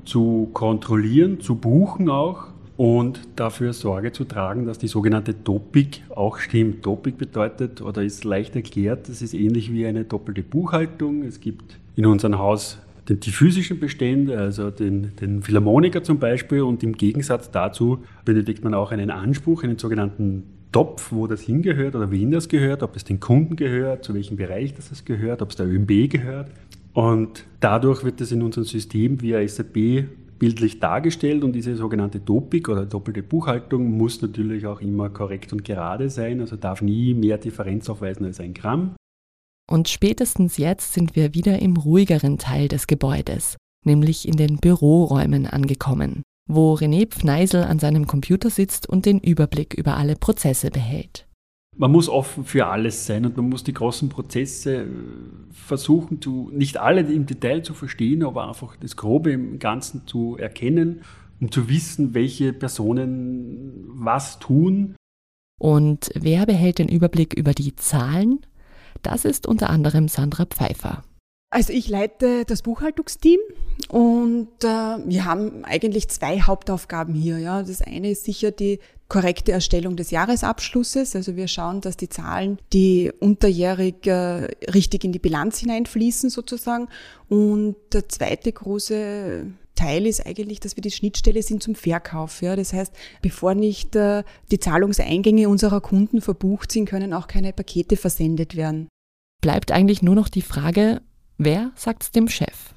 zu 0.05 0.49
kontrollieren, 0.53 1.41
zu 1.41 1.57
buchen 1.57 2.09
auch 2.09 2.52
und 2.77 3.21
dafür 3.37 3.73
Sorge 3.73 4.13
zu 4.13 4.25
tragen, 4.25 4.67
dass 4.67 4.79
die 4.79 4.89
sogenannte 4.89 5.45
Topik 5.45 6.03
auch 6.11 6.39
stimmt. 6.39 6.83
Topik 6.83 7.19
bedeutet 7.19 7.83
oder 7.83 8.03
ist 8.03 8.25
leicht 8.25 8.57
erklärt, 8.57 9.09
das 9.09 9.23
ist 9.23 9.35
ähnlich 9.35 9.73
wie 9.73 9.87
eine 9.87 10.05
doppelte 10.05 10.43
Buchhaltung. 10.43 11.23
Es 11.23 11.41
gibt 11.41 11.79
in 11.97 12.07
unserem 12.07 12.39
Haus 12.39 12.79
den, 13.09 13.21
die 13.21 13.31
physischen 13.31 13.81
Bestände, 13.81 14.39
also 14.39 14.71
den, 14.71 15.13
den 15.21 15.43
Philharmoniker 15.43 16.03
zum 16.03 16.19
Beispiel, 16.19 16.63
und 16.63 16.83
im 16.83 16.95
Gegensatz 16.95 17.51
dazu 17.51 17.99
benötigt 18.25 18.65
man 18.65 18.75
auch 18.75 18.93
einen 18.93 19.11
Anspruch, 19.11 19.65
einen 19.65 19.79
sogenannten 19.79 20.45
Topf, 20.71 21.13
wo 21.13 21.27
das 21.27 21.43
hingehört 21.43 21.95
oder 21.95 22.11
wen 22.11 22.31
das 22.31 22.49
gehört, 22.49 22.83
ob 22.83 22.97
es 22.97 23.05
den 23.05 23.21
Kunden 23.21 23.57
gehört, 23.57 24.05
zu 24.05 24.15
welchem 24.15 24.37
Bereich 24.37 24.73
das 24.75 25.05
gehört, 25.05 25.43
ob 25.43 25.51
es 25.51 25.57
der 25.57 25.67
ÖMB 25.67 26.11
gehört. 26.11 26.51
Und 26.95 27.45
dadurch 27.61 28.05
wird 28.05 28.21
das 28.21 28.33
in 28.33 28.43
unserem 28.43 28.65
System 28.65 29.21
via 29.21 29.47
SAP 29.47 30.07
bildlich 30.43 30.81
dargestellt 30.81 31.45
und 31.45 31.53
diese 31.53 31.77
sogenannte 31.77 32.25
Topik 32.25 32.69
oder 32.69 32.85
doppelte 32.85 33.23
Buchhaltung 33.23 33.93
muss 33.93 34.21
natürlich 34.23 34.67
auch 34.67 34.81
immer 34.81 35.09
korrekt 35.09 35.53
und 35.53 35.65
gerade 35.65 36.11
sein, 36.11 36.41
also 36.41 36.57
darf 36.57 36.83
nie 36.83 37.15
mehr 37.15 37.39
Differenz 37.39 37.89
aufweisen 37.89 38.27
als 38.27 38.41
ein 38.41 38.53
Gramm. 38.53 38.97
Und 39.71 39.89
spätestens 39.89 40.57
jetzt 40.57 40.95
sind 40.95 41.15
wir 41.15 41.33
wieder 41.35 41.63
im 41.63 41.77
ruhigeren 41.77 42.39
Teil 42.39 42.67
des 42.67 42.89
Gebäudes, 42.89 43.57
nämlich 43.85 44.27
in 44.27 44.37
den 44.37 44.57
Büroräumen 44.57 45.47
angekommen, 45.47 46.25
wo 46.51 46.75
René 46.75 47.07
Pfneisel 47.07 47.63
an 47.63 47.79
seinem 47.79 48.09
Computer 48.09 48.51
sitzt 48.51 48.89
und 48.89 49.07
den 49.07 49.21
Überblick 49.21 49.75
über 49.75 49.97
alle 49.97 50.17
Prozesse 50.17 50.73
behält 50.73 51.25
man 51.77 51.91
muss 51.91 52.09
offen 52.09 52.45
für 52.45 52.67
alles 52.67 53.07
sein 53.07 53.25
und 53.25 53.37
man 53.37 53.49
muss 53.49 53.65
die 53.65 53.73
großen 53.73 54.09
Prozesse 54.09 54.83
äh, 54.83 54.87
versuchen, 55.53 56.21
zu, 56.21 56.51
nicht 56.53 56.77
alle 56.77 57.01
im 57.01 57.27
Detail 57.27 57.63
zu 57.63 57.75
verstehen, 57.75 58.25
aber 58.25 58.49
einfach 58.49 58.77
das 58.77 58.97
Grobe 58.97 59.33
im 59.33 59.59
Ganzen 59.59 60.07
zu 60.07 60.37
erkennen, 60.37 61.03
um 61.41 61.51
zu 61.51 61.69
wissen, 61.69 62.15
welche 62.15 62.53
Personen 62.53 63.85
was 63.89 64.39
tun. 64.39 64.95
Und 65.59 66.11
wer 66.15 66.47
behält 66.47 66.79
den 66.79 66.89
Überblick 66.89 67.35
über 67.35 67.53
die 67.53 67.75
Zahlen? 67.77 68.41
Das 69.03 69.25
ist 69.25 69.47
unter 69.47 69.71
anderem 69.71 70.09
Sandra 70.09 70.45
Pfeiffer. 70.45 71.03
Also 71.53 71.75
ich 71.75 71.87
leite 71.89 72.47
das 72.47 72.63
Buchhaltungsteam 72.63 73.39
und 73.89 74.49
äh, 74.65 74.67
wir 74.67 75.27
haben 75.27 75.67
eigentlich 75.67 76.09
zwei 76.09 76.41
Hauptaufgaben 76.41 77.15
hier. 77.15 77.39
Ja. 77.41 77.63
Das 77.63 77.83
eine 77.83 78.11
ist 78.11 78.25
sicher 78.25 78.53
die 78.53 78.79
korrekte 79.09 79.53
Erstellung 79.53 79.95
des 79.97 80.11
Jahresabschlusses. 80.11 81.15
Also 81.15 81.37
wir 81.37 81.49
schauen, 81.49 81.83
dass 81.83 81.99
die 81.99 82.09
Zahlen, 82.09 82.57
die 82.73 83.13
unterjährig 83.21 84.07
äh, 84.07 84.49
richtig 84.73 85.05
in 85.05 85.13
die 85.13 85.19
Bilanz 85.19 85.59
hineinfließen 85.59 86.31
sozusagen. 86.31 86.89
Und 87.29 87.77
der 87.93 88.09
zweite 88.09 88.51
große 88.51 89.45
Teil 89.75 90.07
ist 90.07 90.27
eigentlich, 90.27 90.59
dass 90.59 90.77
wir 90.77 90.83
die 90.83 90.91
Schnittstelle 90.91 91.43
sind 91.43 91.63
zum 91.63 91.75
Verkauf. 91.75 92.41
Ja. 92.41 92.57
Das 92.57 92.73
heißt, 92.73 92.95
bevor 93.21 93.55
nicht 93.55 93.95
äh, 93.95 94.25
die 94.51 94.59
Zahlungseingänge 94.59 95.51
unserer 95.51 95.83
Kunden 95.83 96.23
verbucht 96.23 96.73
sind, 96.73 96.89
können 96.89 97.13
auch 97.13 97.27
keine 97.27 97.53
Pakete 97.53 97.99
versendet 97.99 98.57
werden. 98.57 98.89
Bleibt 99.43 99.71
eigentlich 99.71 100.01
nur 100.01 100.15
noch 100.15 100.31
die 100.31 100.41
Frage, 100.41 101.03
Wer 101.45 101.73
sagt's 101.75 102.13
dem 102.13 102.29
Chef? 102.29 102.73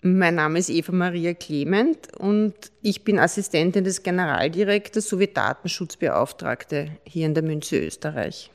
Mein 0.00 0.34
Name 0.34 0.58
ist 0.58 0.70
Eva 0.70 0.90
Maria 0.90 1.34
Clement 1.34 2.12
und 2.18 2.52
ich 2.80 3.04
bin 3.04 3.20
Assistentin 3.20 3.84
des 3.84 4.02
Generaldirektors 4.02 5.08
sowie 5.08 5.28
Datenschutzbeauftragte 5.28 6.90
hier 7.04 7.26
in 7.26 7.34
der 7.34 7.44
Münze 7.44 7.78
Österreich. 7.78 8.50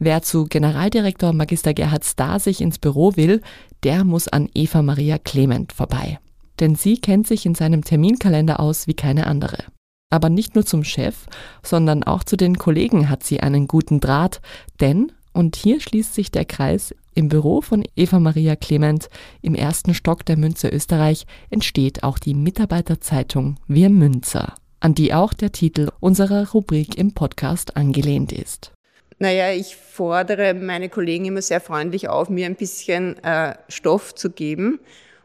Wer 0.00 0.22
zu 0.22 0.46
Generaldirektor 0.46 1.32
Magister 1.32 1.72
Gerhard 1.72 2.04
Stasig 2.04 2.60
ins 2.60 2.80
Büro 2.80 3.14
will, 3.14 3.42
der 3.84 4.02
muss 4.02 4.26
an 4.26 4.48
Eva 4.54 4.82
Maria 4.82 5.18
Clement 5.18 5.72
vorbei. 5.72 6.18
Denn 6.58 6.74
sie 6.74 6.98
kennt 7.00 7.28
sich 7.28 7.46
in 7.46 7.54
seinem 7.54 7.84
Terminkalender 7.84 8.58
aus 8.58 8.88
wie 8.88 8.94
keine 8.94 9.28
andere. 9.28 9.66
Aber 10.10 10.30
nicht 10.30 10.56
nur 10.56 10.66
zum 10.66 10.82
Chef, 10.82 11.26
sondern 11.62 12.02
auch 12.02 12.24
zu 12.24 12.36
den 12.36 12.58
Kollegen 12.58 13.08
hat 13.08 13.22
sie 13.22 13.38
einen 13.38 13.68
guten 13.68 14.00
Draht, 14.00 14.40
denn, 14.80 15.12
und 15.32 15.54
hier 15.54 15.80
schließt 15.80 16.12
sich 16.12 16.32
der 16.32 16.44
Kreis, 16.44 16.92
im 17.14 17.28
Büro 17.28 17.60
von 17.60 17.84
Eva 17.96 18.18
Maria 18.18 18.56
Clement 18.56 19.08
im 19.42 19.54
ersten 19.54 19.94
Stock 19.94 20.24
der 20.24 20.36
Münze 20.36 20.68
Österreich 20.68 21.26
entsteht 21.50 22.02
auch 22.02 22.18
die 22.18 22.34
Mitarbeiterzeitung 22.34 23.58
Wir 23.66 23.90
Münzer, 23.90 24.54
an 24.80 24.94
die 24.94 25.12
auch 25.12 25.32
der 25.32 25.52
Titel 25.52 25.88
unserer 26.00 26.50
Rubrik 26.50 26.96
im 26.96 27.12
Podcast 27.14 27.76
angelehnt 27.76 28.32
ist. 28.32 28.72
Naja, 29.18 29.52
ich 29.52 29.76
fordere 29.76 30.54
meine 30.54 30.88
Kollegen 30.88 31.26
immer 31.26 31.42
sehr 31.42 31.60
freundlich 31.60 32.08
auf, 32.08 32.30
mir 32.30 32.46
ein 32.46 32.56
bisschen 32.56 33.22
äh, 33.22 33.54
Stoff 33.68 34.14
zu 34.14 34.30
geben, 34.30 34.80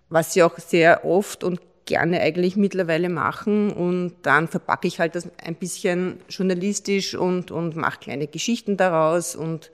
was 0.10 0.34
sie 0.34 0.44
auch 0.44 0.60
sehr 0.60 1.06
oft 1.06 1.46
und 1.46 1.62
gerne 1.86 2.20
eigentlich 2.20 2.58
mittlerweile 2.58 3.10
machen 3.10 3.72
und 3.72 4.16
dann 4.24 4.48
verpacke 4.48 4.88
ich 4.88 5.00
halt 5.00 5.16
das 5.16 5.30
ein 5.38 5.56
bisschen 5.56 6.20
journalistisch 6.30 7.16
und, 7.16 7.52
und 7.52 7.76
mache 7.76 8.00
kleine 8.00 8.28
Geschichten 8.28 8.76
daraus 8.76 9.36
und 9.36 9.72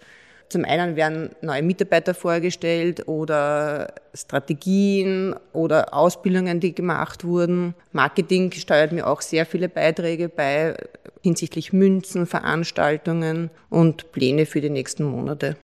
zum 0.51 0.65
einen 0.65 0.95
werden 0.95 1.29
neue 1.41 1.63
Mitarbeiter 1.63 2.13
vorgestellt 2.13 3.07
oder 3.07 3.93
Strategien 4.13 5.35
oder 5.53 5.93
Ausbildungen, 5.93 6.59
die 6.59 6.75
gemacht 6.75 7.23
wurden. 7.23 7.73
Marketing 7.93 8.51
steuert 8.51 8.91
mir 8.91 9.07
auch 9.07 9.21
sehr 9.21 9.45
viele 9.45 9.69
Beiträge 9.69 10.29
bei 10.29 10.75
hinsichtlich 11.21 11.71
Münzen, 11.71 12.25
Veranstaltungen 12.25 13.49
und 13.69 14.11
Pläne 14.11 14.45
für 14.45 14.61
die 14.61 14.69
nächsten 14.69 15.05
Monate. 15.05 15.55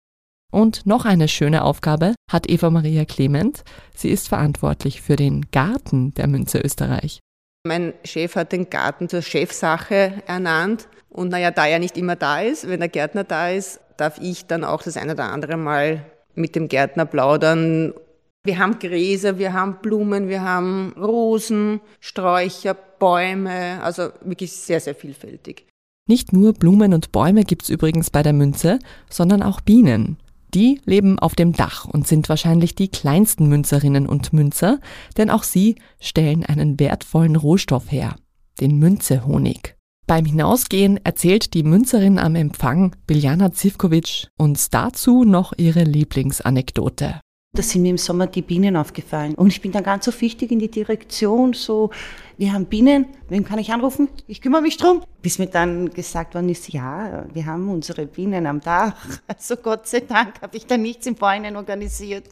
Und 0.52 0.86
noch 0.86 1.04
eine 1.04 1.28
schöne 1.28 1.63
Aufgabe 1.63 2.15
hat 2.32 2.50
Eva 2.50 2.69
Maria 2.69 3.04
Clement. 3.04 3.63
Sie 3.93 4.10
ist 4.10 4.30
verantwortlich 4.30 5.02
für 5.02 5.17
den 5.17 5.52
Garten 5.52 6.13
der 6.13 6.28
Münze 6.28 6.60
Österreich. 6.60 7.19
Mein 7.67 7.93
Chef 8.06 8.38
hat 8.38 8.54
den 8.54 8.69
Garten 8.69 9.10
zur 9.10 9.21
Chefsache 9.21 10.23
ernannt. 10.26 10.88
Und 11.17 11.30
naja, 11.30 11.49
da 11.49 11.65
er 11.65 11.80
nicht 11.80 11.97
immer 11.97 12.15
da 12.15 12.41
ist, 12.41 12.69
wenn 12.69 12.80
der 12.80 12.89
Gärtner 12.89 13.23
da 13.23 13.49
ist, 13.49 13.80
darf 13.97 14.19
ich 14.21 14.45
dann 14.45 14.63
auch 14.63 14.84
das 14.84 14.97
eine 14.97 15.13
oder 15.13 15.32
andere 15.32 15.58
Mal 15.58 16.06
mit 16.36 16.56
dem 16.56 16.67
Gärtner 16.67 17.08
plaudern. 17.08 17.95
Wir 18.43 18.60
haben 18.60 18.77
Gräser, 18.77 19.39
wir 19.39 19.51
haben 19.51 19.77
Blumen, 19.82 20.30
wir 20.30 20.43
haben 20.43 20.93
Rosen, 20.95 21.82
Sträucher, 21.99 22.75
Bäume, 22.75 23.82
also 23.82 24.10
wirklich 24.23 24.51
sehr, 24.51 24.80
sehr 24.80 24.93
vielfältig. 24.93 25.65
Nicht 26.08 26.34
nur 26.34 26.53
Blumen 26.53 26.93
und 26.93 27.12
Bäume 27.12 27.45
gibt's 27.45 27.69
übrigens 27.69 28.12
bei 28.12 28.21
der 28.21 28.34
Münze, 28.34 28.77
sondern 29.10 29.41
auch 29.41 29.60
Bienen. 29.60 30.17
Die 30.53 30.82
leben 30.86 31.17
auf 31.17 31.34
dem 31.34 31.51
Dach 31.51 31.86
und 31.86 32.08
sind 32.08 32.30
wahrscheinlich 32.30 32.75
die 32.75 32.89
kleinsten 32.89 33.47
Münzerinnen 33.47 34.08
und 34.08 34.34
Münzer, 34.34 34.80
denn 35.17 35.32
auch 35.32 35.41
sie 35.41 35.77
stellen 35.99 36.45
einen 36.45 36.80
wertvollen 36.80 37.36
Rohstoff 37.36 37.91
her, 37.91 38.15
den 38.62 38.77
Münzehonig. 38.77 39.76
Beim 40.08 40.24
Hinausgehen 40.24 41.02
erzählt 41.04 41.54
die 41.54 41.63
Münzerin 41.63 42.17
am 42.17 42.36
Empfang, 42.36 42.96
Biljana 43.08 43.52
Zivkovic, 43.52 44.30
uns 44.38 44.70
dazu 44.70 45.26
noch 45.26 45.52
ihre 45.58 45.84
Lieblingsanekdote. 45.84 47.20
Da 47.54 47.62
sind 47.62 47.82
mir 47.82 47.89
im 47.89 47.98
Sommer 47.98 48.28
die 48.28 48.41
Bienen 48.41 48.78
aufgefallen. 48.78 49.36
Und 49.36 49.48
ich 49.48 49.60
bin 49.60 49.74
dann 49.74 49.84
ganz 49.84 50.06
so 50.06 50.22
wichtig 50.22 50.52
in 50.52 50.60
die 50.60 50.72
Direktion, 50.72 51.52
so, 51.52 51.89
wir 52.38 52.54
haben 52.54 52.67
Bienen, 52.67 53.08
wem 53.28 53.43
kann 53.43 53.60
ich 53.60 53.74
anrufen? 53.74 54.08
Ich 54.28 54.39
kümmere 54.39 54.62
mich 54.62 54.78
drum. 54.78 55.02
Bis 55.22 55.39
mir 55.39 55.48
dann 55.48 55.89
gesagt 55.89 56.36
worden 56.36 56.48
ist, 56.48 56.70
ja, 56.70 57.26
wir 57.34 57.46
haben 57.46 57.67
unsere 57.67 58.06
Bienen 58.06 58.48
am 58.48 58.62
Dach. 58.62 58.96
Also 59.28 59.58
Gott 59.58 59.88
sei 59.88 60.00
Dank 60.00 60.41
habe 60.41 60.56
ich 60.56 60.65
da 60.65 60.78
nichts 60.78 61.06
im 61.06 61.17
Vorhinein 61.17 61.58
organisiert. 61.58 62.30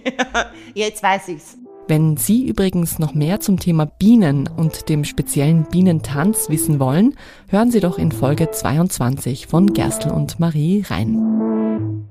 Jetzt 0.74 1.02
weiß 1.02 1.28
ich's. 1.28 1.58
Wenn 1.86 2.16
Sie 2.16 2.46
übrigens 2.48 2.98
noch 2.98 3.12
mehr 3.12 3.40
zum 3.40 3.58
Thema 3.58 3.84
Bienen 3.84 4.48
und 4.48 4.88
dem 4.88 5.04
speziellen 5.04 5.64
Bienentanz 5.64 6.48
wissen 6.48 6.80
wollen, 6.80 7.14
hören 7.48 7.70
Sie 7.70 7.80
doch 7.80 7.98
in 7.98 8.10
Folge 8.10 8.50
22 8.50 9.46
von 9.46 9.66
Gerstl 9.66 10.10
und 10.10 10.40
Marie 10.40 10.82
rein. 10.88 12.06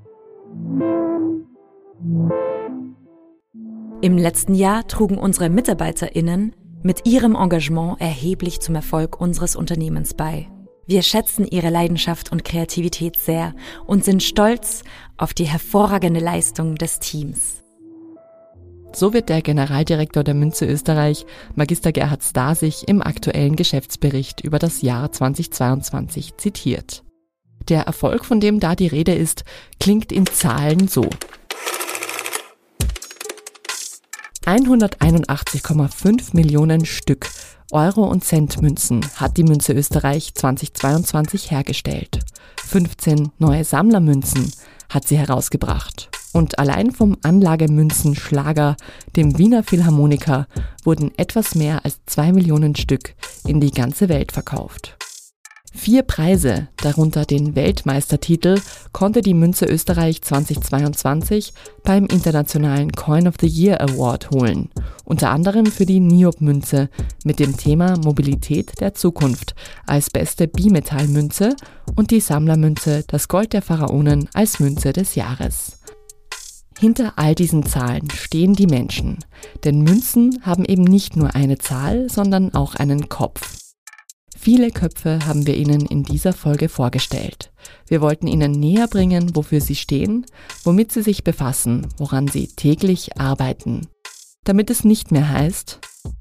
Im 4.00 4.16
letzten 4.16 4.54
Jahr 4.54 4.86
trugen 4.86 5.18
unsere 5.18 5.48
MitarbeiterInnen 5.48 6.54
mit 6.84 7.06
ihrem 7.06 7.34
Engagement 7.34 8.00
erheblich 8.00 8.60
zum 8.60 8.76
Erfolg 8.76 9.20
unseres 9.20 9.56
Unternehmens 9.56 10.14
bei. 10.14 10.46
Wir 10.86 11.02
schätzen 11.02 11.46
ihre 11.46 11.70
Leidenschaft 11.70 12.30
und 12.30 12.44
Kreativität 12.44 13.18
sehr 13.18 13.54
und 13.86 14.04
sind 14.04 14.22
stolz 14.22 14.84
auf 15.16 15.34
die 15.34 15.46
hervorragende 15.46 16.20
Leistung 16.20 16.76
des 16.76 17.00
Teams. 17.00 17.63
So 18.94 19.12
wird 19.12 19.28
der 19.28 19.42
Generaldirektor 19.42 20.22
der 20.22 20.34
Münze 20.34 20.66
Österreich, 20.66 21.26
Magister 21.56 21.90
Gerhard 21.90 22.22
Stasig, 22.22 22.86
im 22.86 23.02
aktuellen 23.02 23.56
Geschäftsbericht 23.56 24.40
über 24.42 24.60
das 24.60 24.82
Jahr 24.82 25.10
2022 25.10 26.36
zitiert. 26.36 27.02
Der 27.68 27.82
Erfolg, 27.82 28.24
von 28.24 28.38
dem 28.38 28.60
da 28.60 28.76
die 28.76 28.86
Rede 28.86 29.12
ist, 29.12 29.44
klingt 29.80 30.12
in 30.12 30.26
Zahlen 30.26 30.86
so. 30.86 31.10
181,5 34.46 36.36
Millionen 36.36 36.84
Stück 36.84 37.28
Euro- 37.72 38.08
und 38.08 38.22
Centmünzen 38.22 39.04
hat 39.16 39.36
die 39.38 39.42
Münze 39.42 39.72
Österreich 39.72 40.34
2022 40.34 41.50
hergestellt. 41.50 42.20
15 42.64 43.32
neue 43.38 43.64
Sammlermünzen 43.64 44.52
hat 44.88 45.08
sie 45.08 45.16
herausgebracht. 45.16 46.13
Und 46.34 46.58
allein 46.58 46.90
vom 46.90 47.16
Anlagemünzen 47.22 48.16
Schlager, 48.16 48.76
dem 49.14 49.38
Wiener 49.38 49.62
Philharmoniker, 49.62 50.48
wurden 50.82 51.12
etwas 51.16 51.54
mehr 51.54 51.84
als 51.84 52.00
zwei 52.06 52.32
Millionen 52.32 52.74
Stück 52.74 53.14
in 53.46 53.60
die 53.60 53.70
ganze 53.70 54.08
Welt 54.08 54.32
verkauft. 54.32 54.96
Vier 55.76 56.02
Preise, 56.02 56.68
darunter 56.76 57.24
den 57.24 57.54
Weltmeistertitel, 57.54 58.60
konnte 58.92 59.22
die 59.22 59.34
Münze 59.34 59.66
Österreich 59.66 60.22
2022 60.22 61.52
beim 61.84 62.06
internationalen 62.06 62.90
Coin 62.92 63.28
of 63.28 63.34
the 63.40 63.46
Year 63.46 63.80
Award 63.80 64.30
holen, 64.30 64.70
unter 65.04 65.30
anderem 65.30 65.66
für 65.66 65.86
die 65.86 66.00
Niob-Münze 66.00 66.88
mit 67.24 67.38
dem 67.38 67.56
Thema 67.56 67.96
Mobilität 67.96 68.80
der 68.80 68.94
Zukunft 68.94 69.54
als 69.86 70.10
beste 70.10 70.48
Bimetallmünze 70.48 71.54
und 71.94 72.10
die 72.10 72.20
Sammlermünze 72.20 73.04
Das 73.06 73.28
Gold 73.28 73.52
der 73.52 73.62
Pharaonen 73.62 74.28
als 74.32 74.58
Münze 74.58 74.92
des 74.92 75.14
Jahres. 75.16 75.83
Hinter 76.78 77.14
all 77.16 77.34
diesen 77.34 77.64
Zahlen 77.64 78.10
stehen 78.10 78.54
die 78.54 78.66
Menschen, 78.66 79.18
denn 79.64 79.82
Münzen 79.82 80.40
haben 80.42 80.64
eben 80.64 80.84
nicht 80.84 81.16
nur 81.16 81.34
eine 81.34 81.58
Zahl, 81.58 82.10
sondern 82.10 82.54
auch 82.54 82.74
einen 82.74 83.08
Kopf. 83.08 83.58
Viele 84.36 84.70
Köpfe 84.70 85.20
haben 85.24 85.46
wir 85.46 85.56
Ihnen 85.56 85.86
in 85.86 86.02
dieser 86.02 86.34
Folge 86.34 86.68
vorgestellt. 86.68 87.52
Wir 87.86 88.02
wollten 88.02 88.26
Ihnen 88.26 88.52
näher 88.52 88.88
bringen, 88.88 89.34
wofür 89.34 89.60
Sie 89.60 89.76
stehen, 89.76 90.26
womit 90.64 90.92
Sie 90.92 91.02
sich 91.02 91.24
befassen, 91.24 91.86
woran 91.96 92.28
Sie 92.28 92.48
täglich 92.48 93.18
arbeiten. 93.18 93.88
Damit 94.44 94.68
es 94.68 94.84
nicht 94.84 95.12
mehr 95.12 95.30
heißt, 95.30 95.80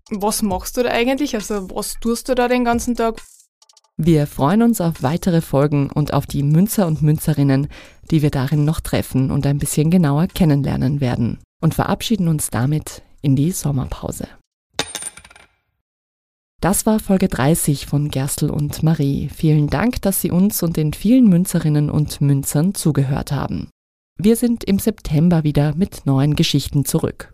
was 0.09 0.41
machst 0.41 0.77
du 0.77 0.83
da 0.83 0.89
eigentlich? 0.91 1.35
Also 1.35 1.69
was 1.71 1.95
tust 1.99 2.29
du 2.29 2.35
da 2.35 2.47
den 2.47 2.63
ganzen 2.63 2.95
Tag? 2.95 3.21
Wir 3.97 4.25
freuen 4.25 4.63
uns 4.63 4.81
auf 4.81 5.03
weitere 5.03 5.41
Folgen 5.41 5.91
und 5.91 6.13
auf 6.13 6.25
die 6.25 6.41
Münzer 6.41 6.87
und 6.87 7.03
Münzerinnen, 7.03 7.67
die 8.09 8.23
wir 8.23 8.31
darin 8.31 8.65
noch 8.65 8.79
treffen 8.79 9.29
und 9.29 9.45
ein 9.45 9.59
bisschen 9.59 9.91
genauer 9.91 10.27
kennenlernen 10.27 10.99
werden. 10.99 11.37
Und 11.61 11.75
verabschieden 11.75 12.27
uns 12.27 12.49
damit 12.49 13.03
in 13.21 13.35
die 13.35 13.51
Sommerpause. 13.51 14.27
Das 16.59 16.85
war 16.85 16.99
Folge 16.99 17.27
30 17.27 17.85
von 17.85 18.09
Gerstl 18.09 18.49
und 18.49 18.83
Marie. 18.83 19.29
Vielen 19.29 19.67
Dank, 19.67 20.01
dass 20.01 20.21
Sie 20.21 20.31
uns 20.31 20.63
und 20.63 20.75
den 20.75 20.93
vielen 20.93 21.27
Münzerinnen 21.27 21.89
und 21.89 22.19
Münzern 22.19 22.73
zugehört 22.73 23.31
haben. 23.31 23.69
Wir 24.17 24.35
sind 24.35 24.63
im 24.63 24.79
September 24.79 25.43
wieder 25.43 25.75
mit 25.75 26.05
neuen 26.05 26.35
Geschichten 26.35 26.85
zurück. 26.85 27.32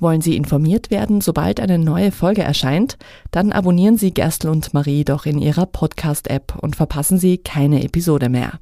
Wollen 0.00 0.20
Sie 0.20 0.36
informiert 0.36 0.90
werden, 0.90 1.20
sobald 1.20 1.60
eine 1.60 1.78
neue 1.78 2.12
Folge 2.12 2.42
erscheint? 2.42 2.98
Dann 3.32 3.52
abonnieren 3.52 3.98
Sie 3.98 4.14
Gerstl 4.14 4.48
und 4.48 4.72
Marie 4.72 5.04
doch 5.04 5.26
in 5.26 5.38
Ihrer 5.38 5.66
Podcast-App 5.66 6.56
und 6.60 6.76
verpassen 6.76 7.18
Sie 7.18 7.38
keine 7.38 7.82
Episode 7.82 8.28
mehr. 8.28 8.60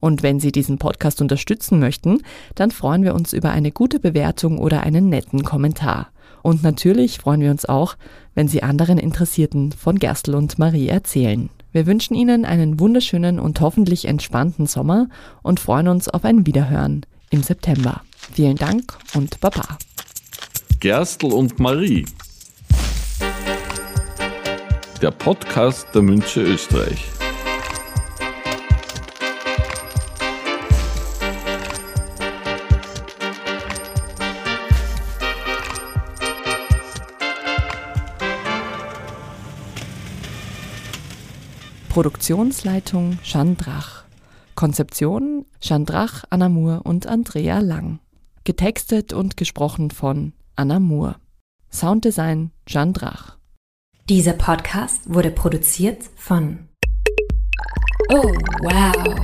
Und 0.00 0.22
wenn 0.22 0.40
Sie 0.40 0.52
diesen 0.52 0.78
Podcast 0.78 1.20
unterstützen 1.20 1.78
möchten, 1.78 2.22
dann 2.54 2.70
freuen 2.70 3.02
wir 3.04 3.14
uns 3.14 3.32
über 3.32 3.50
eine 3.50 3.70
gute 3.70 4.00
Bewertung 4.00 4.58
oder 4.58 4.82
einen 4.82 5.08
netten 5.08 5.44
Kommentar. 5.44 6.08
Und 6.42 6.62
natürlich 6.62 7.18
freuen 7.18 7.40
wir 7.40 7.50
uns 7.50 7.66
auch, 7.66 7.96
wenn 8.34 8.48
Sie 8.48 8.62
anderen 8.62 8.98
Interessierten 8.98 9.72
von 9.72 9.98
Gerstl 9.98 10.34
und 10.34 10.58
Marie 10.58 10.88
erzählen. 10.88 11.50
Wir 11.70 11.86
wünschen 11.86 12.14
Ihnen 12.14 12.44
einen 12.44 12.78
wunderschönen 12.78 13.38
und 13.38 13.60
hoffentlich 13.60 14.06
entspannten 14.06 14.66
Sommer 14.66 15.08
und 15.42 15.60
freuen 15.60 15.88
uns 15.88 16.08
auf 16.08 16.24
ein 16.24 16.46
Wiederhören 16.46 17.06
im 17.30 17.42
September. 17.42 18.02
Vielen 18.32 18.56
Dank 18.56 18.98
und 19.14 19.40
Baba. 19.40 19.78
Gerstl 20.82 21.26
und 21.26 21.60
Marie. 21.60 22.04
Der 25.00 25.12
Podcast 25.12 25.86
der 25.94 26.02
Münze 26.02 26.42
Österreich. 26.42 27.04
Produktionsleitung 41.90 43.20
Jeanne 43.22 43.54
Drach. 43.54 44.02
Konzeption 44.56 45.46
Jeanne 45.60 45.84
Drach, 45.84 46.24
Anna 46.30 46.48
Moore 46.48 46.82
und 46.82 47.06
Andrea 47.06 47.60
Lang. 47.60 48.00
Getextet 48.42 49.12
und 49.12 49.36
gesprochen 49.36 49.92
von 49.92 50.32
Anna 50.56 50.78
Moore. 50.78 51.16
Sounddesign 51.70 52.50
Jeanne 52.66 52.92
Drach. 52.92 53.38
Dieser 54.08 54.34
Podcast 54.34 55.12
wurde 55.12 55.30
produziert 55.30 56.04
von 56.16 56.68
Oh, 58.10 58.22
wow. 58.60 59.16